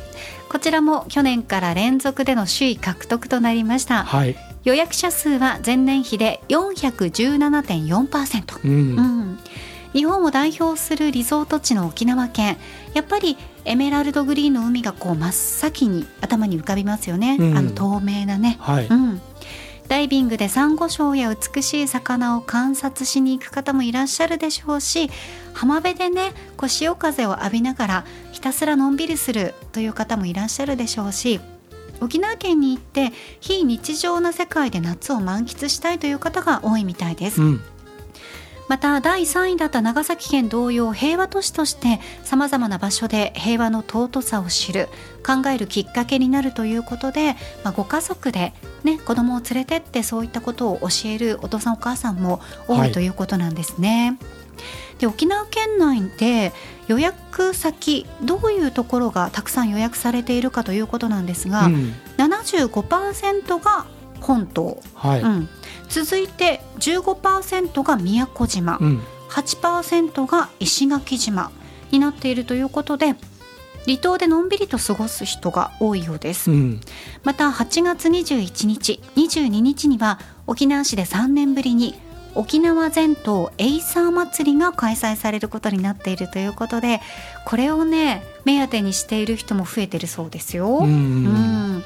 [0.49, 4.05] こちらも去年から連続での首位獲得となりました。
[4.05, 4.37] はい。
[4.65, 8.71] 予約者数は前年比で417.4%、うん。
[8.71, 9.39] うん、
[9.93, 12.57] 日本を代表するリゾート地の沖縄県。
[12.95, 17.57] やっぱりエメラルドグリーンの海がこう真っ先に頭に浮かびますよね、うん。
[17.57, 19.21] あの透明なね、はい、うん、
[19.89, 25.11] ダイビングでサンゴ礁や美しい魚を観察しに行く方もいらっしゃるでしょうし
[25.53, 28.05] 浜辺でねこう潮風を浴びながら
[28.43, 31.39] ひたすらのんびりするという方もいらっしゃるでしょうし
[32.01, 37.61] 沖縄県に行って非日常な世界で夏を満喫したいという方が多いみたいです、うん。
[38.69, 44.89] また第3位だった長崎県同様平和都市としてさまざまな場所で平和の尊さを知る
[45.25, 54.19] 考えるきっかけになるということで、まあ、ご家族で、ね、子供を連れてってそういったことを教えるお父さんお母さんも多いということなんですね。
[54.19, 54.27] は
[54.97, 56.53] い、で沖縄県内で
[56.93, 63.87] 予約先どういうところがたくさん予約されているかということなんですが、うん、75%が
[64.21, 65.23] 本島、はい。
[65.23, 65.49] うん、
[65.89, 71.51] 続いて15%が宮古島、うん、8%が石垣島
[71.91, 73.15] になっているということで
[73.87, 76.81] 離島でのんびりと過ごす人が多いようです、うん、
[77.25, 81.95] また8月21日22日には沖縄市で3年ぶりに
[82.35, 87.01] 沖縄全島エイサー祭りが開催されることになっているということで
[87.45, 90.79] これをね目当てにしている人も増えてるそうですよ。
[90.79, 91.85] うん、うん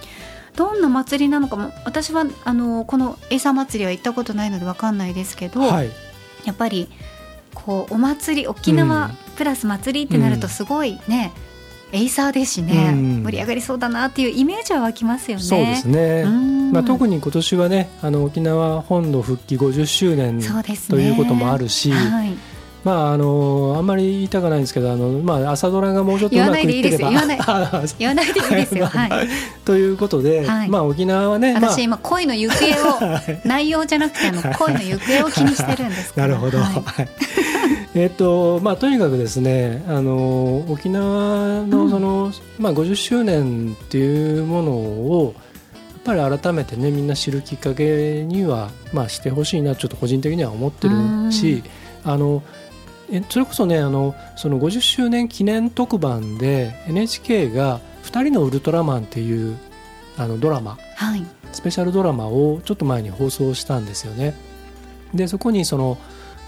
[0.57, 5.91] どんな祭りなのかも私はあのこのエイサー祭りは行ったことないので分かんないですけど、はい、
[6.47, 6.89] やっぱり
[7.55, 11.46] こうお祭り沖縄プラス祭りってなるとすごいね、うん
[11.93, 15.43] エイサーですしね、うん、盛り上がりそうだなっていうイメージは湧きますよね。
[15.43, 16.25] そうですね。
[16.73, 20.47] まあ特に今年はね、あの沖縄本土復帰50周年、ね、
[20.89, 22.37] ということもあるし、はい、
[22.87, 27.39] まああのあんまり言いたくないんですけどあの、まあ、朝ドラがもうちょっとうまくいってれば言わない
[27.99, 28.33] 言わない。
[28.33, 28.87] でいいですよ。
[28.91, 29.29] はい、
[29.65, 37.09] ということで、はい、まあ沖縄はね私今恋の行方を 内容じゃなくてあの恋の行方を気にしてるんです なるほど、はい
[37.97, 45.35] えっとまあ、とにかくですねあの沖縄のその、うん、まあ、50周年っていうものを
[46.05, 51.65] やっぱり改めてねみんな知るきっかけには、まあ、してほしいなちょっと個人的には思ってるし、
[52.05, 52.43] あの
[53.11, 59.57] えそれこそねあのその50周年記念特番で NHK が「2人のウルトラマン」っていう
[60.19, 64.35] あのドラマ、はい、スペシャルドラマをちょっと前に放送したんですよね。
[65.15, 65.99] でそこにその、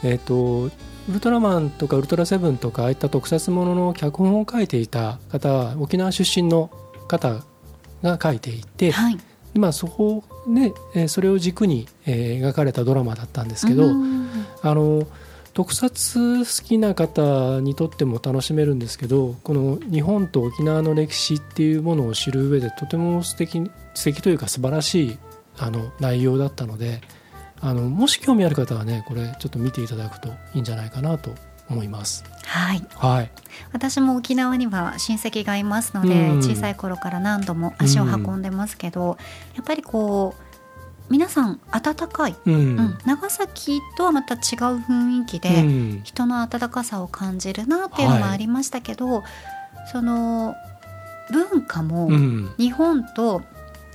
[0.03, 0.71] えーと、
[1.09, 6.71] ウルトラマンとかウルトラセブンとかああいった特撮ものの脚本を書いていた方は沖縄出身の
[7.09, 7.43] 方
[8.03, 9.19] が書いていて、はい、
[9.55, 13.85] まあ、そこで、えー、それを軸に、えー、描かれたドラマだったんですけど
[14.63, 15.07] あの
[15.55, 25.19] 特撮好きな方にとっても楽しめるんですけどこの日本と沖縄の歴史っていうものを知る上でとても素敵素敵というか素晴らしい
[25.59, 27.01] あの内容だったので
[27.61, 31.35] あのもし興味ある方はねこれちょっと見ていただくといいんじゃないかなと
[31.71, 32.25] 思います。
[32.45, 32.85] はい。
[32.95, 33.31] はい。
[33.73, 39.09] 私も沖縄には親戚がいますので、うん、小さい頃から何度も足を運んでますけど、うん、
[39.57, 40.43] やっぱりこう
[41.11, 44.41] 皆さん温かい、うん、うん、長崎とはまた違う
[44.79, 49.23] 雰囲気で、人の温かさを感じるなっていうのがありましたけど、はい、
[49.91, 50.55] その
[51.31, 52.11] 文化も
[52.59, 53.43] 日本と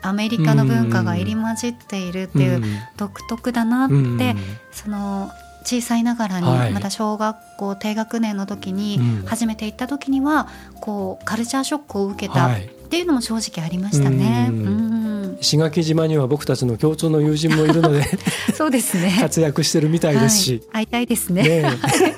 [0.04, 2.62] アメリカの文化が入り混じっているっていう
[2.98, 4.36] 独特だなって、
[4.72, 5.32] その
[5.64, 10.48] 小さいながらにまだ小学校低学年の時に初めて行った時には
[10.82, 14.50] こうカルチャーショックを受けたっていうのも正直ありましたね。
[14.52, 15.38] うん。
[15.40, 18.04] 石垣島には僕たちの共通の友人もいるので
[18.54, 19.18] そうですね。
[19.20, 21.44] 活躍してるみたいですし、はい、会いたいですね。
[21.44, 21.72] ね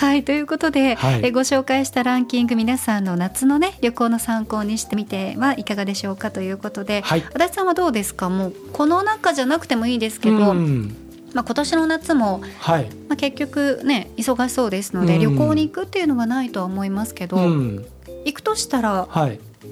[0.00, 8.30] はいということで、はい、えご紹介したランキング皆さんの夏のね旅行の参考にしてみてはいかがでしょうかということで、はい、足立さんはどうですか？
[8.30, 17.84] もうこの中じゃなくてもいいですけど、まあ、今年の夏も、はい、まあ、結局ね忙しそうですので、旅行に行くっていうのはないとは思いますけど、行
[18.32, 19.06] くとしたら、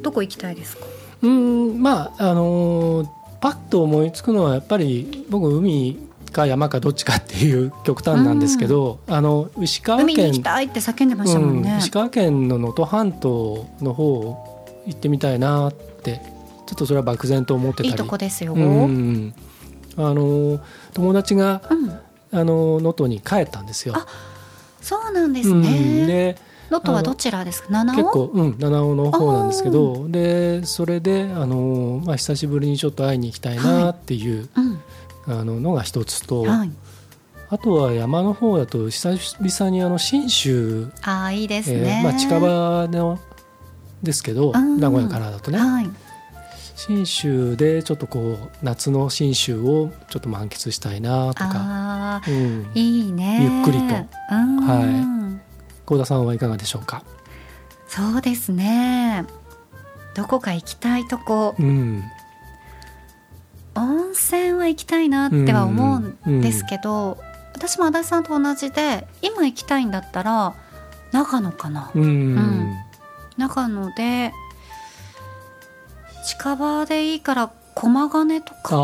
[0.02, 0.84] どこ行きたいですか？
[1.22, 3.08] うんまああのー、
[3.40, 5.96] パッと思いつくのはやっぱり僕海
[6.30, 14.36] か山かどっちかっていう極端なんですけど、うん、あの石川県行きたいって叫んでましたもんね、うん、石川県の能登半島の方
[14.86, 16.20] 行ってみたいなって
[16.66, 17.88] ちょっとそれは漠然と思ってたり。
[17.90, 19.34] いいとこですよ、うん、
[19.96, 20.60] あの
[20.94, 21.62] 友達が
[22.32, 23.94] 能登、うん、に帰ったんですよ。
[23.96, 24.06] あ
[24.80, 26.36] そうなんですね、で
[26.70, 27.68] 能登はどちらですか？
[27.70, 27.96] 七尾？
[27.96, 30.06] 結構、うん、七尾の方なんですけど。
[30.08, 34.64] でそれであの、まあ、久しぶりにちょっと会いに行きたいなっていう、はい。
[34.66, 34.67] うん、
[35.28, 36.70] あののが一つと、はい、
[37.50, 43.20] あとは山の方だと久々にあの信州あいいですね、えー、まあ、近場の
[44.02, 45.90] ですけど名古屋からだとね、はい、
[46.76, 53.40] 信州でちょっとこう夏の信州をちょっと満喫したいなとか、うん、いいね。
[53.42, 54.00] ゆっくりと、は
[54.82, 55.28] い。
[55.84, 57.02] 幸田さんはいかがでしょうか？
[57.88, 59.24] そうですね。
[60.14, 62.04] どこか行きたいとこ、うん、
[63.78, 67.16] 温泉は行きたいなっては思うんですけど、うん、
[67.54, 70.54] 私も足立さんと同じで今行きたいんだったら
[71.12, 72.74] 長野かな、うん、
[73.36, 74.32] 長野で
[76.26, 78.76] 近場でいいから駒ヶ根とか、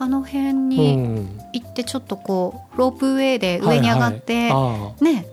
[0.00, 1.38] あの辺うにん。
[1.52, 5.26] 行ってちょっとこうロープウェイで上に上がって、あね。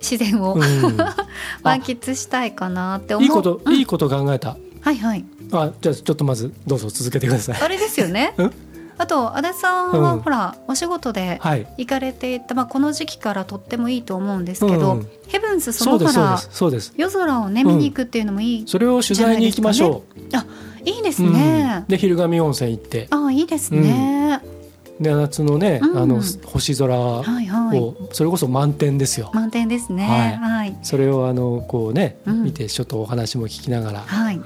[0.00, 0.58] 自然を、あう
[0.92, 0.96] ん。
[1.62, 3.26] 満喫したいかなって思う。
[3.26, 3.74] いいこと、うん。
[3.74, 5.24] いいこと考えたはいはい。
[5.52, 7.60] あじゃあちょっとまずどうぞ続けてください。
[7.60, 8.34] あれですよね。
[8.38, 8.52] うん？
[8.98, 10.20] あと足立さんは、うん。
[10.20, 11.66] ほらお仕事ではい。
[11.78, 20.02] 行かれていた、まあ、この時期からとってもいいと思うんですけど、うんヘブンズその空すそうです夜空をね見に行くっていうのもいい、それを取材に行きましょ
[20.84, 21.82] いいですう、ね。
[21.82, 23.06] うん、で昼神温泉行って。
[23.10, 24.42] ああいいですね、
[25.00, 25.98] で夏のね、うん。
[25.98, 27.96] あの星空をはいはい。
[28.12, 29.30] それこそ満点ですよ。
[29.32, 30.38] 満点ですね。
[30.42, 30.76] はい。
[30.82, 32.42] それをあのこうね、うん。
[32.42, 34.00] 見てちょっとお話も聞きながら。
[34.00, 34.40] はい、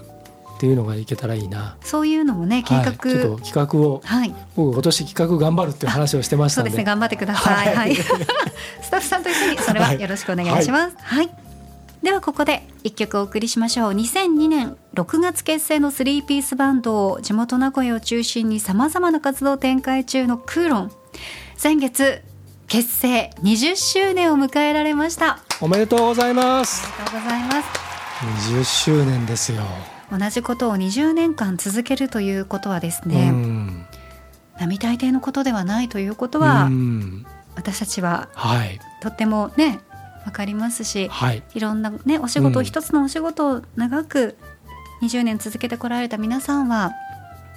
[0.65, 1.77] っていうのがいけたらいいな。
[1.83, 7.75] そういうのもね計画はい、ちょっと企画をはい、僕今年企画頑張るっていう話をしてましたそうですね頑張ってください。
[7.75, 7.97] ははいい、
[8.81, 10.97] スタッフさんと一緒にそれはよろしくお願いします。
[11.03, 11.29] はい。
[12.03, 13.93] ではここで一曲お送りしましょう。
[13.93, 20.93] 2002年6月結成のスリーピースバンドを地元名古屋を中心にさまざまな活動を展開中のクーロン。
[21.59, 22.23] 先月
[22.69, 25.41] 結成20周年を迎えられました。
[25.61, 27.95] おめでとうございますありがとうございます。
[28.25, 29.63] 20周年ですよ、
[30.17, 33.87] 同じことを20年間続けるということはですうね、ん。
[34.59, 37.27] 並大抵のことではないということうは、ん。
[37.57, 38.79] 私たちははい。
[39.01, 39.81] とってもね
[40.25, 41.43] わかりますし、はい。
[41.55, 44.37] いろんなねお仕事、うん一つのお仕事を長く
[45.03, 46.93] 20年続けてこられた皆さんは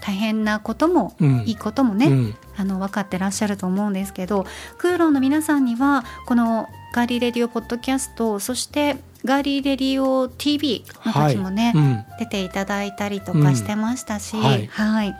[0.02, 1.40] 大変なことも、うん。
[1.46, 2.36] いいこともね、うん。
[2.56, 4.46] あの分かってらっしゃると思うんですけど
[4.80, 12.06] クーロンの皆さんにはこのガーリーレディオポッドキャストそしてガーリーレディオ TV の時もね、うん。
[12.20, 14.44] 出ていただいたりとかしてましたし、うん。
[14.44, 14.68] はい。
[14.68, 15.18] はい。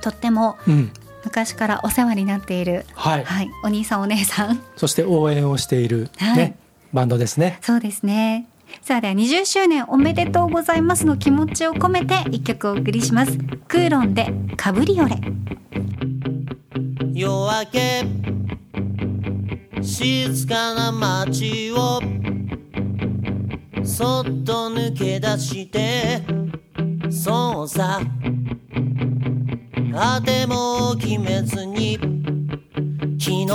[0.00, 0.92] とってもうん。
[1.24, 4.62] 昔からお世話になっている、はい、はい、お兄さんお姉さん。
[4.76, 6.54] そして応援をしている、ねはい。
[6.92, 7.58] バンドですね。
[7.62, 8.46] そうですね。
[8.82, 13.36] さあでは20周年おめでとうございますの気持ちを込めて一曲お送りします。
[13.68, 15.16] クーロンでカブリオレ。
[17.12, 18.06] 夜明け
[19.82, 22.00] 静かな街を
[23.84, 26.22] そっと抜け出して
[27.10, 28.00] そうさ
[29.94, 31.98] あても決めずに
[33.18, 33.46] 昨日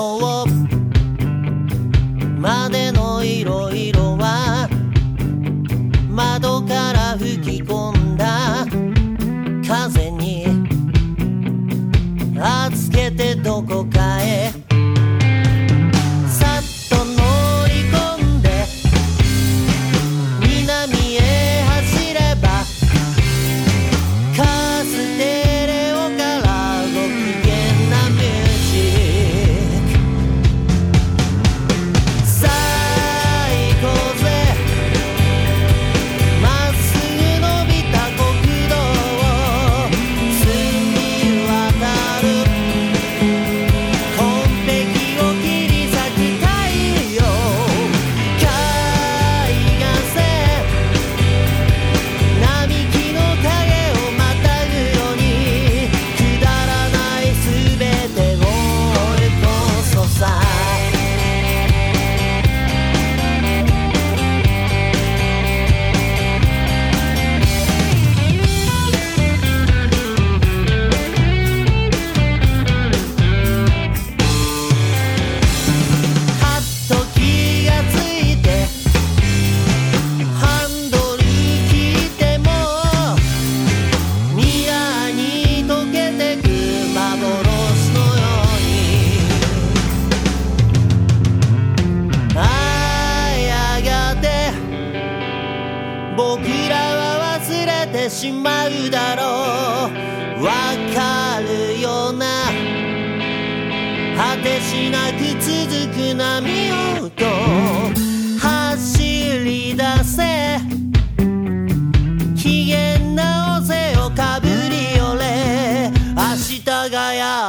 [2.40, 4.68] までのいろいろは
[6.10, 8.66] 窓から吹き込んだ
[9.68, 10.46] 風に
[12.40, 14.65] 預けてどこかへ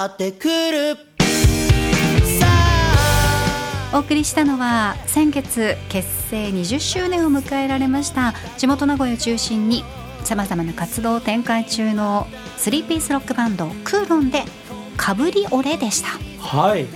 [0.07, 0.97] ってくる。
[2.41, 3.97] さあ。
[3.97, 9.85] お送りしたのは先月結成20周年を迎えられました地元名古屋を中心に
[10.25, 14.43] さまざまな活動を展開中のスリーピースロックバンドクーロンで
[14.97, 16.09] カブリオレでした。
[16.43, 16.87] はい。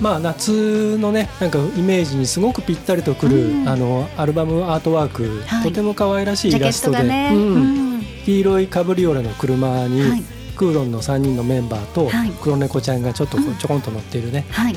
[0.00, 3.68] まあ夏のねなんかイメージにすごくぴったりとくる、うん。
[3.68, 5.68] あのアルバムアートワーク、はい。
[5.68, 7.54] とても可愛らしいジャケッイラストでトがね、うん。
[7.54, 7.58] う
[7.98, 8.02] ん。
[8.24, 12.30] 黄色いカブリオレの車に、はいクーロンの3人のメンバーとはい。
[12.40, 14.74] 黒猫ちゃんがちょっとちょこんと乗っているね、はい、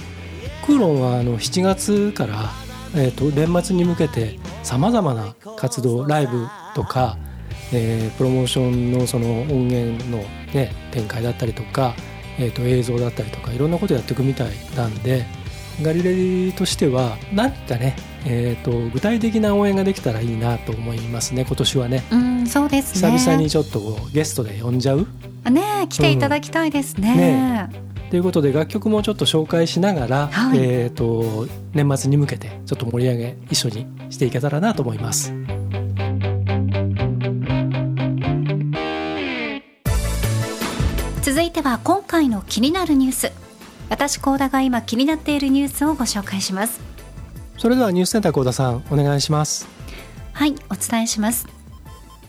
[0.65, 2.49] クーロンはあの7月から、
[2.95, 7.17] えー、と年末に向けてさまざまな活動ライブとか、
[7.71, 10.17] えープロモーションのその音源の、
[10.53, 11.93] ね、展開だったりとか、
[12.37, 15.25] えー、と映像だったりとかいろんなことやっていくみたいなんで
[15.81, 22.03] ガリレディとしては何かね、えー、と具体的な応援ができたらいいなと思いますね今年はね。
[22.11, 25.07] うんそうです久ね々にちょっとゲストで呼んじゃう？
[25.49, 27.69] ねえ来ていただきたいですね,、ね
[28.09, 30.59] ということで楽曲もちょっと紹介しながら、はい。
[30.59, 35.33] えー、と年末に向けてちょっと盛り上げ一緒にしていけたらなと思います。
[41.21, 43.31] 続いては今回の気になるニュース
[43.89, 46.79] 私高田が今気になっているニュースをご紹介します。
[47.57, 49.67] それではニュースセンター幸田さんお願いします。
[50.33, 51.47] はいお伝えします。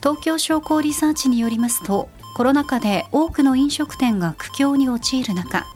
[0.03, 5.67] 東京商工リサーチによりますとコロナ禍で多くの飲食店が苦境に陥る中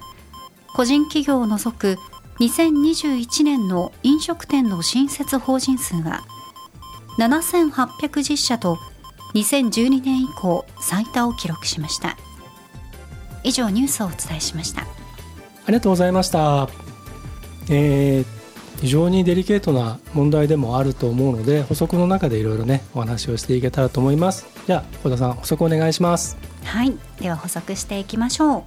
[0.75, 1.99] 個人企業を除く
[2.41, 6.25] 2021年の飲食店の新設法人数は
[7.19, 8.79] 7810社と
[9.35, 12.17] 2012年以降最多を記録しました。
[13.45, 14.87] 以上ニュースをお伝えしました
[15.67, 16.69] ありがとうございました。
[17.71, 18.45] えー
[18.81, 24.47] 非常にデリケートな問題でもあると思うので補足の中でいろいろねお話をしていけたらと思います。
[24.67, 26.37] じゃあ小田さん補足お願いします。
[26.65, 28.63] はい、では補足していきましょう。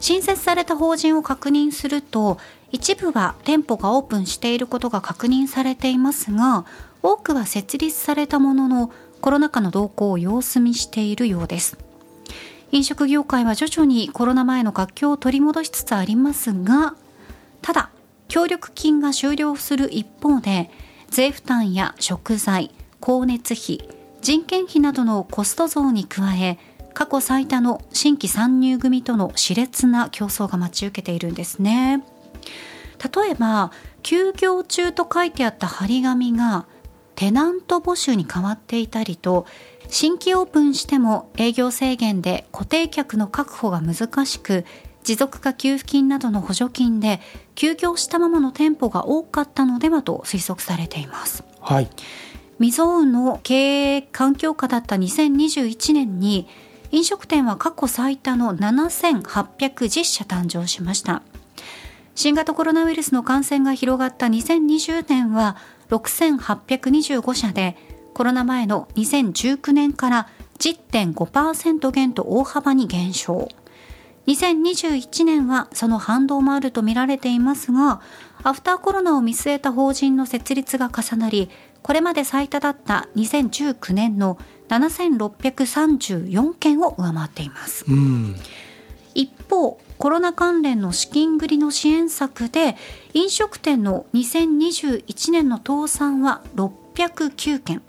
[0.00, 2.38] 新設された法人を確認すると、
[2.72, 6.64] 一部は店舗がオープンしていることが確認されていますが、
[7.02, 11.78] 多くは設立されたものの、コロナ禍の動向を様子見しているようです。
[12.72, 16.96] 飲食業界は徐々にコロナ前の活況を取り戻しつつありますが、
[17.60, 17.90] ただ、
[18.28, 20.70] 協力金が終了する一方で、
[21.10, 23.86] 税負担や食材、光熱費、
[24.22, 26.58] 人件費などのコスト増に加え、
[26.94, 32.02] 過去最多の新規参入組との熾烈な競争が待ち受けているんですね。
[33.14, 33.70] 例えば、
[34.02, 36.64] 休業中と書いてあった張り紙が
[37.16, 39.46] テナント募集に変わっていたりと、
[39.92, 44.64] 新規オープンしても営業制限で固定客の確保が難しく、
[45.04, 47.20] 持続化給付金などの補助金で
[47.54, 51.44] 休業したままの店舗が多かったのではと推測されています。
[51.60, 51.90] はい。
[52.56, 56.48] 未曾有の経営環境下だった2021年に
[56.90, 61.22] 飲食店は過去最多の7810社誕生しました
[62.14, 65.56] 新型コロナウイルスの感染が広がった2020年は
[65.90, 67.76] 6825社で
[68.14, 73.48] コロナ前の2019年から10.5%減と大幅に減少。
[74.26, 78.00] 2021年はその反動もあると見られていますが
[78.44, 81.50] アフターコロナを見据えた法人の設立が重なり
[81.82, 84.38] これまで最多だった2019年の
[84.68, 87.84] 7634件を上回っています。
[87.88, 88.36] うん。
[89.14, 92.76] 一方コロナ関連の資金繰りの支援策で
[93.12, 97.82] 飲食店の2021年の倒産は609件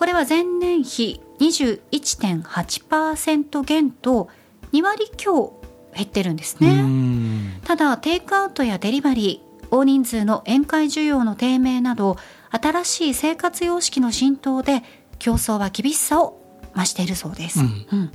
[0.00, 4.30] これは前年比21.8%減と
[4.72, 5.60] 2割強
[5.94, 6.70] 減ってるんですね。
[6.70, 7.60] うん。
[7.66, 12.16] ただテイクアウトやデリバリー大人数の宴会需要の低迷など
[12.50, 14.82] 新しい生活様式の浸透で
[15.18, 16.40] 競争は厳しさを
[16.74, 17.86] 増しているそうです、うん。
[17.92, 18.10] うん。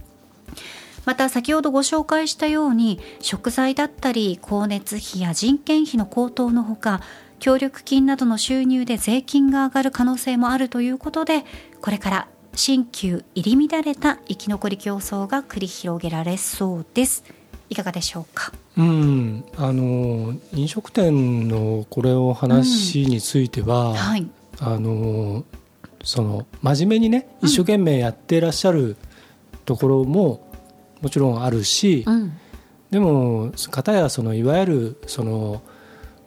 [1.06, 7.02] また先ほどご紹介したように食材だったり光熱費や人件費の高騰のほか
[7.46, 11.46] 協力金などの収入で税金が上がる可能性もあるということで
[11.80, 17.24] これから新旧入り乱れた生き残り競争が繰り広げられそうです。
[17.70, 18.52] いかがでしょうか？
[18.78, 24.28] うん、あの飲食店のこれを話については、はい。
[24.60, 25.44] あの
[26.04, 28.98] その真面目にね一生懸命やってらっしゃる
[29.66, 30.50] ところも
[31.00, 32.40] もちろんあるし、うん。
[32.90, 35.62] でも片やそのいわゆるその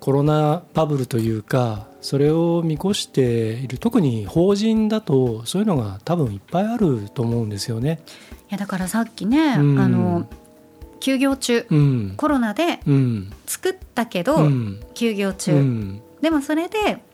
[0.09, 8.01] コロナバブルというかそれを見越している特に法人だとそういうのが多分いっぱいあると思うんですよね。
[8.49, 9.79] いやだからさっきね、うん。
[9.79, 10.27] あの
[11.01, 13.31] 休業中、うん、コロナでうん。
[13.45, 14.81] 作ったけど、うん。
[14.95, 16.01] 休業中、うん。
[16.23, 17.05] でもそれで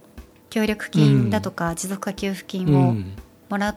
[0.48, 3.16] 協力金だとか持続化給付金をうん。
[3.48, 3.76] もらっ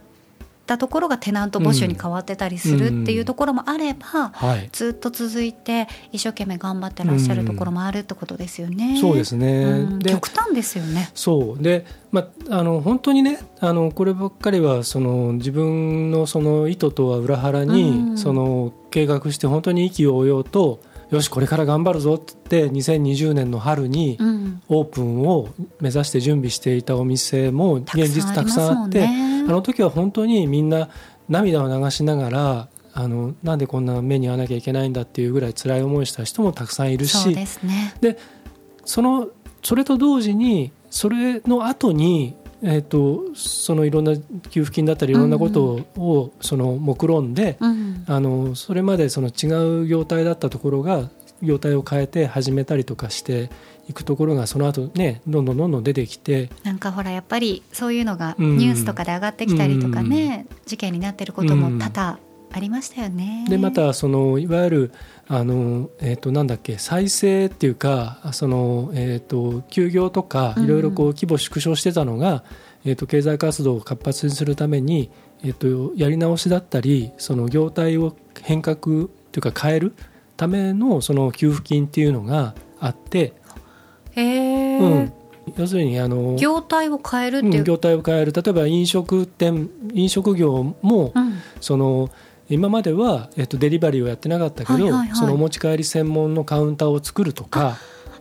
[0.67, 8.99] たところがテナント募集に変わってたりするっていうところもあれば、はい、ずっと続いて一生懸命頑張ってらっしゃるところもあるってことですよね。
[9.01, 9.63] そうですね。
[9.63, 11.09] うんで極端ですよね。
[11.15, 20.79] そうで、まあ、あの本当にねあのこればっかりはその自分のその意図とは裏腹に、うんその計画して本当に意気揚々と
[21.11, 25.49] よしこれから頑張るぞって2020年の春にうん、オープンを
[25.79, 29.26] 目指して準備していたお店も現実たくさんあってもんね。
[29.47, 30.89] あの時は本当にみんな
[31.29, 37.93] 涙を流しながらあのなんでこんな目に遭わなきゃいけないんだっていうぐらい辛い思いした人もたくさんいるしそうですね。
[38.85, 39.29] その
[39.63, 44.13] それと同時にそれの後にえー、とそのいろんな
[44.49, 48.03] 給付金だったりいろんなことをその目論んで、うん。
[48.07, 51.09] あのそれまでその違う業態だったところが
[51.41, 53.49] 業態を変えて始めたりとかして
[53.89, 58.57] いくところがその後ねどんどんどんどん出てきてなんかほらやっぱりそういうのがうん。
[58.57, 62.19] ニュースとかで上がってきたりとかね、事件になってることも多々
[62.51, 63.45] ありましたよね。
[63.49, 64.91] でまたそのいわゆる
[65.27, 70.63] あの、えー、となんだっけ再生っていうかその、えー、と休業とかうん。
[70.65, 72.43] いろいろこう規模縮小してたのが、
[72.85, 75.09] えー、と経済活動を活発にするために、
[75.43, 79.93] えー、とやり直しだったりその業態を変革というか変える
[80.37, 83.33] ためのその給付金っていうのがあって、
[84.11, 85.13] へえ、うん、
[85.57, 87.57] 要するにあの業態を変えるっていう。
[87.57, 88.31] うん業態を変える。
[88.31, 91.33] 例えば飲食店飲食業も、うん。
[91.59, 92.09] その
[92.49, 95.15] 今までは、えっと、デリバリーをやってなかったけど、はいはいはい。
[95.15, 97.77] そのお持ち帰り専門のカウンターを作るとか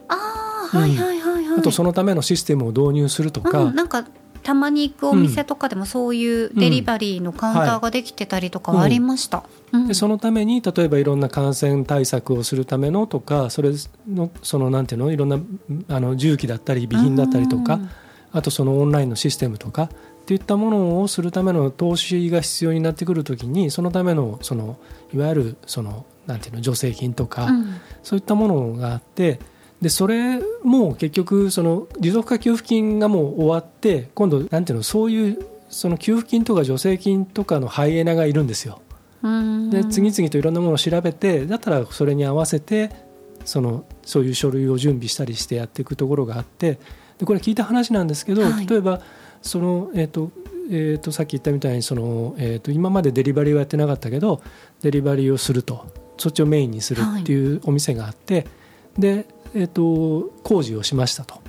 [0.09, 1.59] ああ、はいはいはいはい。
[1.61, 4.07] あとそのためのシステムを導入するとか、うん、なんか
[4.47, 9.43] たまに行くお店とかでもそういうデリバリーのカウンターができてたりとかはありました。
[9.73, 9.89] うん。
[9.89, 13.73] でそのために例えばいろんな感染対策をするためのとかそれ
[14.09, 15.41] のそのなんていうのいろんな
[15.89, 17.91] あの重機だったり備品だったりとか、うん。
[18.31, 19.89] あとそのオンラインのシステムとかっ
[20.27, 24.79] ていったものをするための投資が必要になってくるときにそのためのその
[25.13, 27.81] いわゆるそのなんていうの助成金とか、うん。
[28.05, 29.41] そういったものがあって
[29.81, 38.81] でそれも結局その持続化給付金がもう終わって今度なんていうのそういうその給付金とか助成金とかのハイエナがいるんですよ。
[39.23, 39.71] うん。
[39.71, 42.91] で次々といろんなものを調べてだったらそれに合わせて
[43.45, 46.79] そのそういう書類を準備したりしてやっていくところがあって
[47.19, 48.67] でこれ聞いた話なんですけど、はい。
[48.67, 49.03] 例えば
[49.43, 50.31] その、えーと
[50.71, 54.41] えー、とさっき言ったみたいにその、えー、と今までデリバリーはやってなかったけど
[54.81, 56.07] デリバリーをすると。
[56.19, 58.47] そっちをメインにするっていうお店があって、
[58.99, 61.41] で、えー、と工事をしましたと。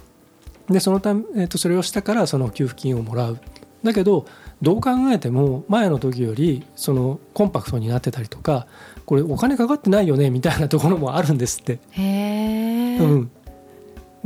[0.70, 3.40] でそのため、えー、とそれをしたからその給付金をもらう。
[3.84, 4.26] だけど
[4.62, 8.68] どう考えても前の時よりそのコンパクトになってたりとか
[9.06, 11.80] これお金かかってないよねみたいなところもあるんですって。
[11.92, 13.32] へえ、うん、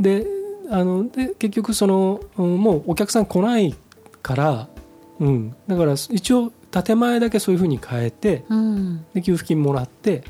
[0.00, 0.26] で
[0.70, 3.74] あので結局その、うんもうお客さん来ない
[4.22, 4.68] から、
[5.20, 9.04] うん、だから一応建前だけそういうふうに変えてうん。
[9.12, 10.24] で給付金もらって、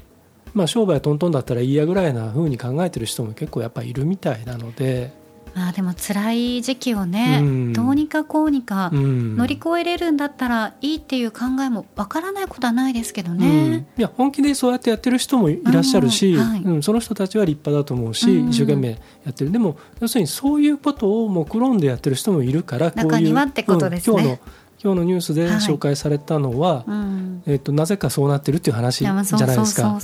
[0.55, 5.13] まあ、商売トントンだったらいいやぐらいなふうに考えてる人も結構やっぱいるみたいなので、
[5.55, 7.73] まあでも辛い時期をね、うん。
[7.73, 13.39] どうにかこうにかうん、乗り越えれるんだったらいいっていう考えもわからないことはないですけどうん。
[13.39, 13.87] ね。
[13.99, 16.45] いや本気でそうやってやってる人もいらっしゃるし、うん。
[16.45, 16.63] はい。
[16.63, 16.83] うん。
[16.83, 18.97] その人たちは立派だと思うし、うん一生懸命や
[19.31, 19.53] ってる。
[19.53, 24.17] でも要するにそういうことを目論んでやってる人もいるからこういう中にはってことですね。
[24.17, 24.23] うん。
[24.23, 25.57] 今日の今日のニュースではい。
[25.59, 29.99] 紹介されたのは、うん、えっとなぜかそうなってるっていう話じゃないですか。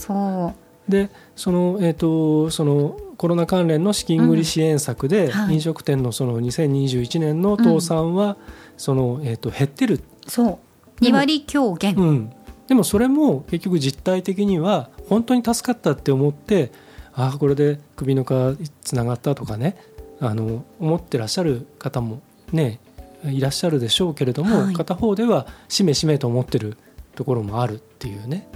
[0.89, 8.37] でその,、えっとそのコロナ関連の資金繰り支援策で、飲食店のその2021年の倒産は、
[8.77, 10.01] そのえっと減ってる。
[10.29, 10.59] そう。
[11.01, 12.33] 2割強減、うん、
[12.67, 16.73] でもそれも結局実態的には本当に助かったって思って
[17.15, 19.77] ああこれで首の皮つながったとかね
[20.21, 22.21] あの思ってらっしゃる方も
[22.53, 22.81] ね
[23.25, 24.75] いらっしゃるでしょうけれども、はい。
[24.75, 26.77] 片方ではしめしめと思ってる
[27.15, 28.49] ところもあるっていうね。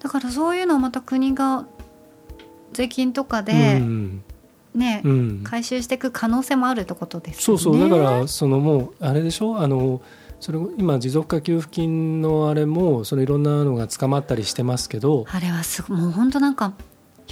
[0.00, 1.66] だからそういうのをまた国が
[2.72, 4.22] 税金とかうでん。
[4.74, 5.40] ね、うん。
[5.44, 7.60] 回収していく可能性もあるってことですよね。
[7.60, 7.88] そうそう。
[7.88, 9.58] だからそのもうあれでしょ？
[9.58, 10.02] あの
[10.40, 15.26] それ今持続化給付金のあれもそのいろんなのが捕まったりしてますけど。
[15.28, 16.74] あれはすごもう本当なんか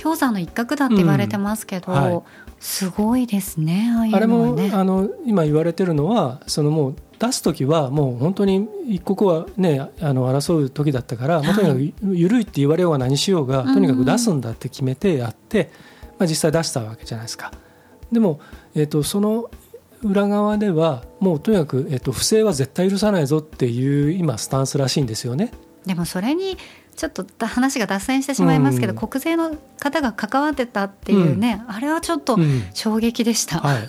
[0.00, 1.98] 氷山の一角だって言われてますけど、うん。
[1.98, 2.22] はい
[2.62, 4.56] すごいですねああれも。
[4.72, 15.72] あの今言われてるのはそのもう出す時はもう本当に一刻はねあの争う時だったから、まあ、とにかく緩いって言われようが何しようが、うんとにかく出すんだって決めてやって、
[16.20, 17.50] まあ、実際出したわけじゃないですか。
[18.12, 18.38] でも、
[18.76, 19.50] えっとその
[20.04, 25.50] 裏側ではもうとにかく、えっと不正は絶対許さないぞっていう今スタンスらしいんですよね。
[25.84, 26.56] でもそれに
[26.94, 28.98] ちょっと話が脱線してしまいますけど、うん。
[28.98, 32.64] 国税の方が関わってたっていうね、あれはちょっとうん。
[32.74, 33.58] 衝撃でした。
[33.58, 33.88] はい、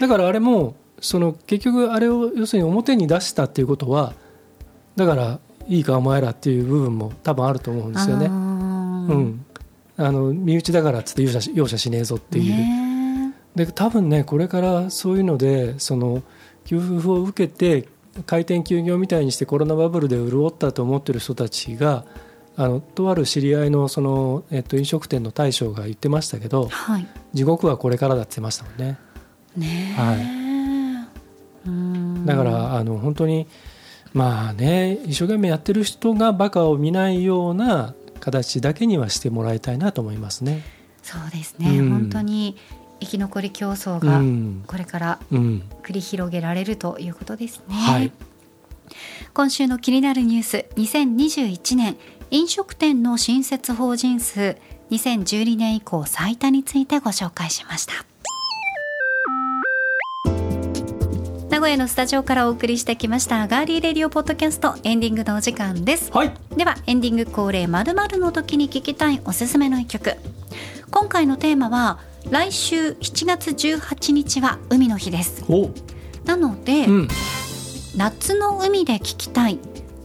[0.00, 4.12] だからあれもその結局あれを要するに表に出したっていうことは
[4.96, 8.26] だからいいかお前らっていう部分も多分あると思うんですよね。
[8.26, 9.46] うん、
[9.96, 12.54] あの身内だからっつって容赦し容赦しねえぞっていう。
[12.54, 16.22] ねで多分ねこれからそういうのでその
[16.64, 17.88] 給付を受けて
[18.26, 22.04] 開店休業みたいにしてコロナバブルで潤ったと思ってる人たちが
[22.60, 27.06] あのとある知り合いのその、えっと、飲食店の大将が言ってましたけどはい。
[27.32, 28.98] 地獄はこれからだって言ってましたもんね。
[29.56, 30.16] ねは
[31.66, 32.26] うん。
[32.26, 33.46] だからあの本当に
[34.12, 40.62] まあね一生懸命やってる人がバカを見ないような形だけにはしてもらいたいなと思いますね。
[41.02, 41.90] そうですね、うん。
[41.90, 42.56] 本当に
[43.00, 44.64] 生き残り競争うがん。
[44.66, 45.62] これからうん。
[45.82, 47.74] 繰り広げられるということですね。
[47.74, 48.12] はい。
[49.32, 51.96] 今週の気になるニュース2021年
[52.32, 54.56] 飲食店の新設法人数
[54.92, 57.92] 2012年以降最多についてご紹介しました。
[61.50, 66.12] 名古屋のスタジオからお送りしてきましたガーリーレディオポッドキャストエンディングのお時間です。
[66.12, 66.32] はい。
[66.56, 70.14] ではエンディング恒例まるの時に聞きたいおすすめの一曲。
[70.92, 71.98] 今回のテーマは
[72.30, 75.44] 来週7月18日は海の日です。
[75.48, 75.70] お。
[76.24, 77.08] なので、うん。
[77.96, 79.58] 夏の海で聴きたい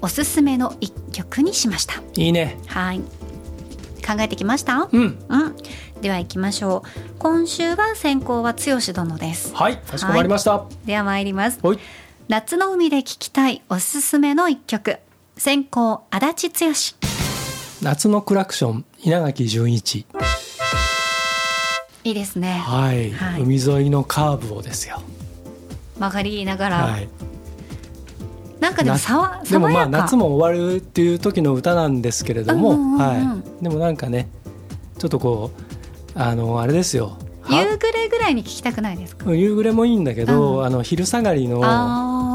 [0.06, 1.96] おすすめの一曲にしました。
[2.16, 2.60] いいね。
[2.68, 3.00] はい。
[3.00, 4.88] 考えてきました？
[4.92, 5.18] うん。
[5.28, 5.56] うん。
[6.00, 7.16] では行きましょう。
[7.18, 9.52] 今週は先行は剛殿です。
[9.56, 10.64] はいかしこまりました。
[10.86, 11.58] では参ります。
[11.64, 11.80] はい。
[12.28, 15.00] 夏の海で聴きたいおすすめの一曲。
[15.38, 16.72] 先行足立剛。
[17.82, 20.06] 夏のクラクション稲垣潤一。
[22.04, 22.60] いいですね。
[22.64, 23.42] はい、はい。
[23.42, 25.02] 海沿いのカーブをですよ。
[25.98, 27.10] 曲がりながら、はい
[28.60, 33.00] なんかでもなさわでもまあ夏も終わるっていう時の歌なんですけれども、うんうんうんうん。
[33.00, 34.30] はい、でもなんかね
[34.98, 35.52] ちょっとこ
[36.16, 37.18] うあのあれですよ。
[37.42, 39.32] は夕暮れぐらいに聴きたくないですか？
[39.34, 40.66] 夕暮れもいいんだけど、うん。
[40.66, 41.60] あの昼下がりの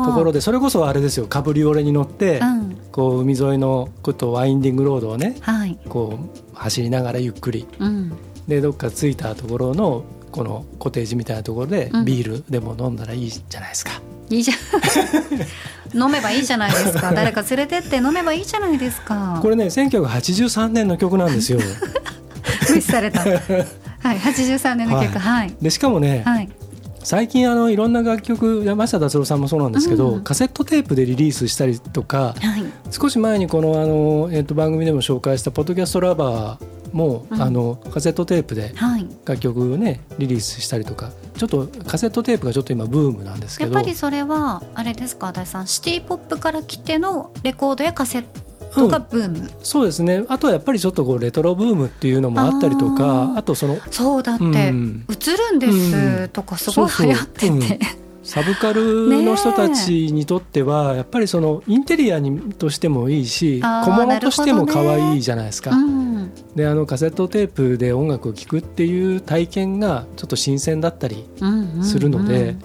[0.06, 1.26] ところでそれこそあれですよ。
[1.26, 2.76] カブリオレに乗って、うん。
[2.92, 5.78] こう海沿いのことワインディングロードをねはい。
[5.88, 7.66] こう走りながらゆっくり。
[7.78, 8.12] うん。
[8.46, 12.04] でどっか着いたところのこのコテージみたいなところでうん。
[12.04, 13.92] ビールでも飲んだらいいじゃないですか。
[14.28, 14.58] いいじゃん
[15.94, 17.12] 飲めばいいじゃないですか。
[17.14, 19.38] 誰か連れてって飲めばいいじゃないですか。
[19.42, 21.58] これね1983年の曲なんですよ。
[22.68, 23.20] 無視された。
[23.20, 23.26] は
[24.14, 25.18] い83年の曲。
[25.18, 25.54] はい。
[25.60, 26.48] でしかもね、はい。
[27.02, 30.20] 最近あのいろんな楽曲山下達郎さんもそうなんですけど、うん。
[30.22, 32.64] カセットテープでリリースしたりとかはい。
[32.90, 37.42] 少し前にこのあの、えっと番組でも紹介した「ポッドキャストラバーも」うん。
[37.42, 39.06] あのカセットテープではい。
[39.24, 43.72] 楽曲をねリリースしたりとかちょっとカセットテープがちょっと今ブームなんですけど。
[43.72, 45.28] やっぱりそれはあれですか？
[45.28, 48.24] 足立さんシティポップから来てのレコードやカセッ
[48.74, 50.24] トがブーム、そうですね。
[50.28, 55.06] あとはやっぱりちょっとこうレトロブームっていうのもあったりとかあとそのそうだって、うん。
[55.08, 57.60] 映るんですとかすごい流行ってて、うん
[58.22, 65.70] サブカルの人たちにとってはやっぱりそのインテリアにとしてもいいし小物としても可愛いじゃないですか。
[65.70, 66.10] うん
[66.54, 72.62] であのカセットテープで音楽を聴くっていう体験がちょっと新鮮だったりうんうんするので、うん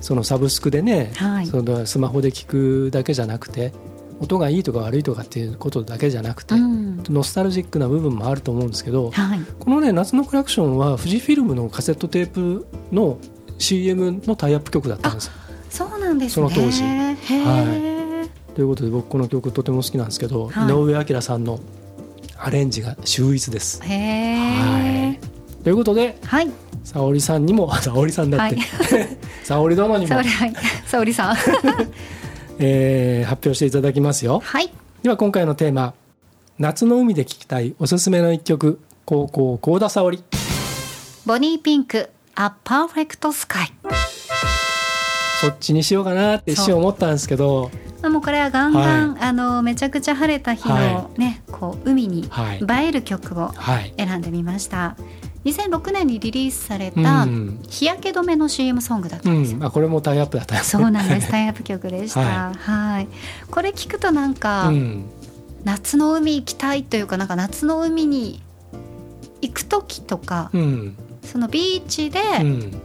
[0.00, 1.46] そのサブスクでね、はい。
[1.46, 3.72] そのスマホで聴くだけじゃなくて
[4.20, 7.02] 音がいいとか悪いとかっていうことだけじゃなくて、うん。
[7.08, 9.40] ノスタルジックな部分もあると思うんですけど、はい。
[9.58, 13.18] このね「夏のクラクション」は富士フィルムのカセットテープの
[13.58, 15.30] CM のタイアップ曲だったんです。
[15.70, 16.48] そうなんですね。
[16.48, 16.82] その当時。
[16.82, 18.28] へー。
[18.54, 20.68] ということで僕この曲とても好きなんですけど、はい。
[20.68, 21.60] 井上彰さんの
[22.38, 23.82] アレンジが秀逸です。
[23.82, 25.64] へえはい。
[25.64, 26.50] ということではい。
[26.84, 29.08] 沙織さんにも沙織さんだって、はい。
[29.44, 30.08] 沙織殿にも。
[30.08, 30.54] 沙織、はい。
[30.86, 31.36] 沙織さん。
[32.58, 34.40] えー発表していただきますよ。
[34.44, 34.70] はい。
[35.02, 35.94] では今回のテーマ
[36.58, 40.22] 「夏の海で聴きたいおすすめの一曲」高校幸田沙織。
[41.26, 42.08] ボニーピンク
[42.38, 43.72] A Perfect Sky.
[45.40, 47.70] そっちにしようかなって一瞬思ったんですけど。
[48.02, 52.84] まあもうこれはガンガン、あのめちゃくちゃ晴れた日のはね、こう海にはい。
[52.84, 53.94] 映える曲をはい。
[53.96, 54.96] 選んでみました。
[55.46, 59.62] 2006年にリリースされうたん、日焼け止めの CM ソングだったですよ、うん。
[59.62, 61.30] んあこれもタイアップだったそうなんです。
[61.30, 62.20] タイアップ曲でした。
[62.20, 63.08] ははい。
[63.50, 65.04] これ聞くとなんか、うん。
[65.64, 68.42] 夏の海行きたいというかなんか夏の海に
[69.40, 72.82] 行く時とか、うんそのビーチでうん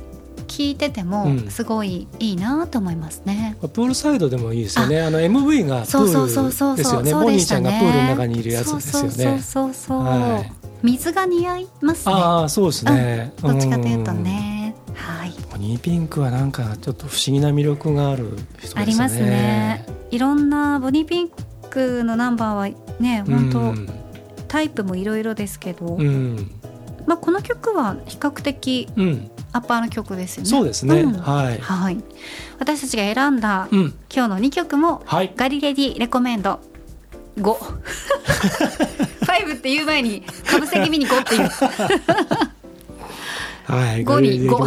[0.48, 3.56] 聞いててもうんすごいいいなと思いますね。
[3.62, 12.14] プールサイドでもいいですよねあの MV がプそうそうそうそうールですよねそうボニーちゃんがプールの中にいるやつですよねそうそうそうそう、はい水が似合いますね。
[12.14, 19.86] ああそうですね、どっちかというとね、はい、ポニーピンクはなんかちょっと不思議な魅力がある人ですねありますね。
[20.10, 21.30] いろんなボニーピン
[21.70, 23.90] クのナンバーはね、本当、うん
[24.48, 26.52] タイプもいろいろですけど、うん、
[27.12, 30.50] まあこの曲は比較的うん、アッパーの曲ですよね。
[30.50, 31.12] そうですね、ん。
[31.12, 32.02] はい、はい。
[32.58, 36.62] 私たちが選んだうん、今日の2曲もはい、ガリレディレコメンド。
[37.38, 37.56] 5 5
[39.56, 41.50] って言う前にかぶせ気味に5っていう。
[43.68, 44.58] はい、五に五。
[44.58, 44.66] 五、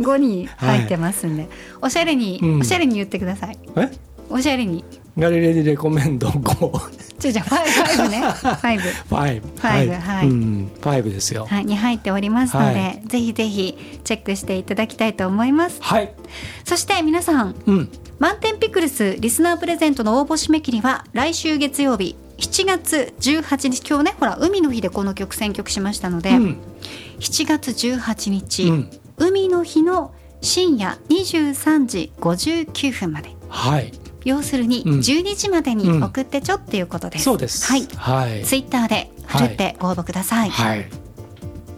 [0.00, 1.48] 5に入ってますんで、
[1.80, 2.60] おしゃれに、うん。
[2.60, 3.58] おしゃれに言ってください。
[3.76, 3.90] え、
[4.28, 4.84] おしゃれに
[5.16, 6.72] ガリレディレコメンド五、
[7.20, 8.20] じゃあじゃあ5ね。
[8.20, 10.28] 5ファイブ、ファイブはい。
[10.28, 11.46] うん、ファイブですよ。
[11.46, 15.78] はい、に入っておりますので、はぜひぜひチェックしていただきたいと思います。
[15.80, 16.12] はい、
[16.64, 17.88] そして皆さんうん、
[18.18, 23.88] 満点ピクルスリスナープレゼントの応募締め切りは来週月曜日7月18日。
[23.88, 26.58] 今日ねほら海の日でこの曲選曲しましたので、うん、
[27.20, 28.90] 7月18日、うん、
[29.50, 33.30] の日の深夜23時59分まで。
[33.48, 33.92] はい
[34.24, 34.98] 要するにうん。
[34.98, 37.66] 12時までに送ってちょっていうことです、そうです。
[37.66, 37.86] はい。
[37.96, 38.42] はい。
[38.44, 40.86] ツイッターでふるってご応募ください、はい。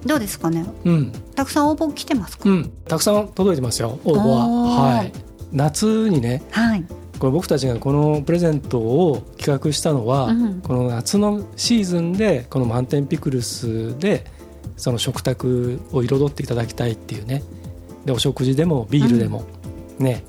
[0.05, 0.65] どうですかね？
[0.85, 1.13] うん。
[1.35, 2.71] たくさん応募来てますか、うん。
[2.87, 4.47] たくさん届いてますよ応募は。
[4.95, 5.13] はい。
[5.53, 6.85] 夏にねはい。
[7.19, 10.61] これ僕たちがこのプレゼントを企画したのは、うん。
[10.61, 14.27] この夏のシーズンでこの満点ピクルスで
[14.77, 17.43] その食卓を彩っていただきたいっていうね。
[18.05, 19.45] でお食事でもビールでも。
[19.99, 20.23] ね、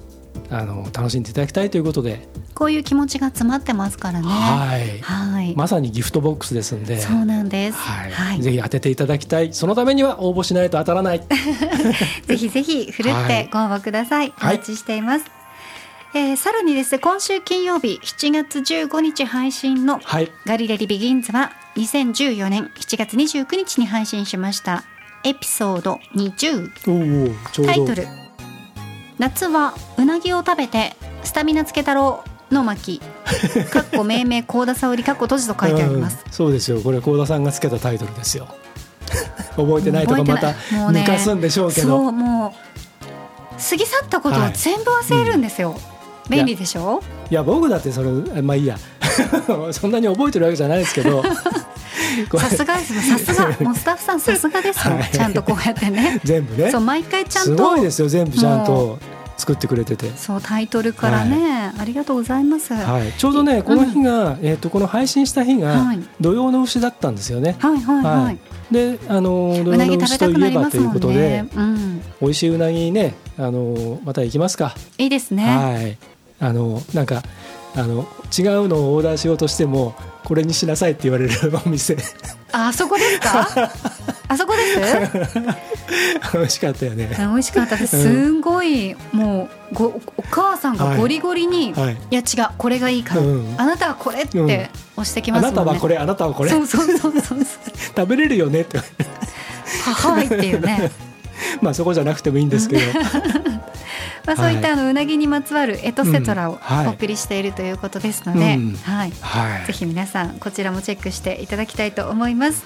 [0.49, 4.27] あの楽しんでいただきたいということで、こういう気持ちが詰まってますからね。
[4.27, 4.99] はい。
[4.99, 5.55] はい。
[5.55, 6.99] まさにギフトボックスですんで。
[6.99, 7.77] そうなんです。
[7.77, 8.11] はい。
[8.11, 8.41] はい。
[8.41, 9.53] ぜひ当てていただきたい。
[9.53, 11.21] そのためには応募しないと当たらない。
[12.25, 14.33] ぜひぜひふるってご応募ください。
[14.37, 14.55] はい。
[14.55, 15.25] お待ちしています。
[16.13, 20.31] えーさらにですね今週金曜日7月15日配信のはい。
[20.45, 24.83] ガリレディビギンズは2014年7月29日に配信しました
[25.23, 27.73] エピソード20おおちょうど。
[27.73, 28.26] タイトル
[29.19, 33.01] 夏はうなぎを食べてスタミナつけ太郎の巻。
[33.71, 36.19] かっこ命名高田沙織かっこ閉じと書いてあります。
[36.25, 36.79] うんそうですよ。
[36.81, 38.47] これ幸田さんがつけたタイトルですよ。
[39.57, 41.87] 覚えてないとかまた抜かすんでしょうけど。
[41.87, 45.75] そうもう過ぎ去ったことを全部忘れるんですよ、
[46.29, 47.01] 便利でしょ？
[47.31, 48.77] いや僕だってそれまあいいや。
[49.73, 51.23] そんなに覚えてるわけじゃないですけど
[52.37, 52.93] さすがです。
[52.93, 53.47] よさすが。
[53.65, 55.09] もうスタッフさんさすがですよ、はい。
[55.11, 56.19] ちゃんとこうやってね。
[56.23, 56.71] 全部ね。
[56.71, 58.09] そう毎回ちゃんすとごいですよ。
[58.09, 58.99] 全部ちゃんもと
[59.37, 65.99] 作ってくれてて、そうタイトルからね、ありがとうございます、はい、はい、ちょうどねこの日が、えー、とこの配信した日がはい。
[66.19, 67.55] 土曜の牛だったんですよね。
[67.59, 68.37] はいはいはい。
[68.71, 74.75] であの土うな曜の牛とぎ食べたくいえばといなりますもうんことで、ね、うん、美味しいうなぎねあのまた行きますか。
[74.97, 75.97] いいですね、はい。
[76.39, 77.23] あのなんか
[77.77, 78.07] あの
[78.37, 81.31] 違うのをオーダーしようとしてもこれにしなさいって言われる
[81.65, 81.95] お店。
[82.51, 83.47] ああそこですか？
[84.29, 86.33] あそこです？
[86.33, 87.09] 美味しかったよね。
[87.17, 87.77] 美味しかった。
[87.77, 89.85] ですすんごいもうご
[90.17, 94.45] お母さんがゴリゴリに、はい、いや違うこれがいいから、うんあなたはこれってうん。
[94.47, 96.49] 押してきますもんね、あなたはこれあなたはこれ。
[96.49, 97.39] そうそうそうそうそう。
[97.95, 98.79] 食べれるよねって。
[98.79, 98.83] は
[100.11, 100.91] はいっていうね
[101.61, 102.81] まあそこじゃなくてもいいんですけど。
[104.25, 108.75] まあそういったあのうなぎにまつわるエトセトラをお送りしているということですので、うん。
[108.83, 109.67] はい、はい。
[109.67, 112.65] ぜひ皆さんこちらもチェックしていただきたいと思います。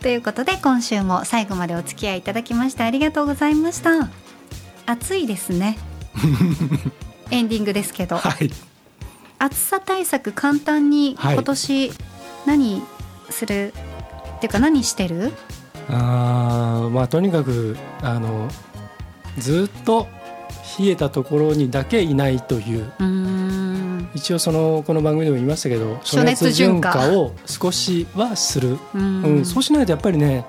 [0.00, 4.08] ということで今週も最後までお付き合いいただきましてありがとうございました。
[4.86, 5.78] 暑いですね。
[7.30, 8.50] エンディングですけど、はい。
[9.38, 11.34] 暑さ対策簡単にはい。
[11.34, 11.92] 今年
[12.46, 12.82] 何
[13.30, 13.74] する、
[14.36, 15.32] っていうか何してる？
[15.88, 18.48] あーまあとにかくあの
[19.38, 20.06] ずっと
[20.78, 22.90] 冷えたところにだけいないという。
[24.14, 27.10] 一応そのこの番組でも言いましたけど暑熱順化。
[27.18, 30.46] を少しはする、ううんんそうしないとやっぱりね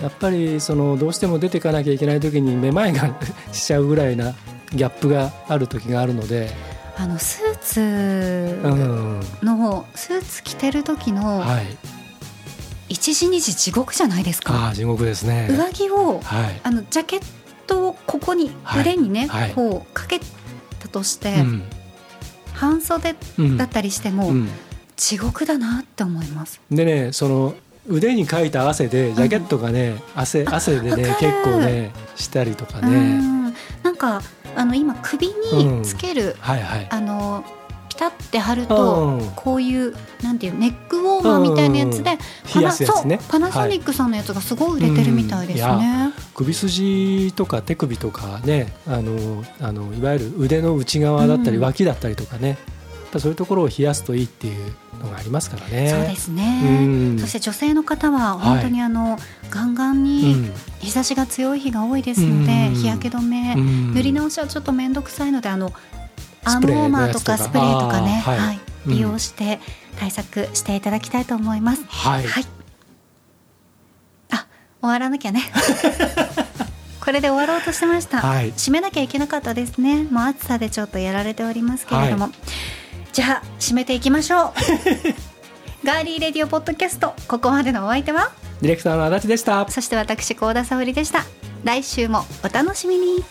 [0.00, 3.12] やっぱりそのどうしても出ていかなきゃいけない時にめまいが
[3.50, 4.34] しちゃうぐらいな
[4.72, 6.48] ギャップがある時があるので、
[6.96, 9.20] あのスーうツん。
[9.46, 11.66] の、スーツ着てる時のはい、
[12.88, 14.54] 一時二時地獄じゃないですか。
[14.54, 15.48] ああ地獄ですね。
[15.50, 17.22] 上着をはい、あのジャケッ
[17.66, 18.82] トをここにはい。
[18.82, 19.52] 腕にね、はい。
[19.52, 20.20] こうかけ
[20.78, 21.62] たとして、うん。
[22.52, 23.56] 半袖うん。
[23.56, 24.48] だったりしても、うん。
[24.96, 26.60] 地獄だなって思います。
[26.70, 27.54] でねその
[27.88, 33.54] 腕にかいた汗でジャケットがね、汗汗でね結構ねしたりとかうね、ん。
[33.82, 34.22] なんか
[34.56, 36.86] あの今首につける、はいはい。
[36.90, 37.44] あの
[37.96, 39.30] ピタって貼ると、うん。
[39.34, 42.18] こういうなんていうネックウォーマーみたいなやつで、
[42.52, 43.18] パナソニ
[43.80, 45.78] ックさんのやつがすごい売れてるみたいですはい。
[45.78, 46.12] ね。
[46.34, 51.62] 首筋とか手首とかねあのあのいわゆる腕の内側だったりうん。
[51.62, 52.58] 脇だったりとかね、
[53.18, 55.88] そういうところを冷やすといいっていうのがありますからね。
[55.88, 56.66] そうですね、う
[57.14, 57.18] ん。
[57.18, 59.18] そして女性の方は本当にあの、
[59.50, 60.52] ガンガンうにん。
[60.80, 62.74] 日差しが強い日が多いですので、うん。
[62.74, 63.94] 日焼け止め、うん。
[63.94, 65.72] 塗り直しはちょっと面倒くさいのであの
[66.46, 69.58] アースプレームウォーマーとかかスプレーとかね、はいはいうん利用して
[69.98, 71.84] 対策していただきたいと思います。
[71.88, 72.44] はい、はい。
[74.30, 74.46] あ、
[74.80, 75.42] 終わらなきゃね。
[77.04, 78.20] これで終わろうとしてました。
[78.20, 80.04] はい締めなきゃいけなかったですね。
[80.04, 82.30] もう暑さでちょっとやられておりますけれども。
[83.12, 84.52] じゃあ締めていきましょう。
[85.84, 88.30] ガーリーレディオポッドキャストここまでのお相手は？
[88.60, 89.68] ディレクターの足立でした。
[89.68, 91.24] そして私高田沙織でした。
[91.64, 93.24] 来週もお楽しみに。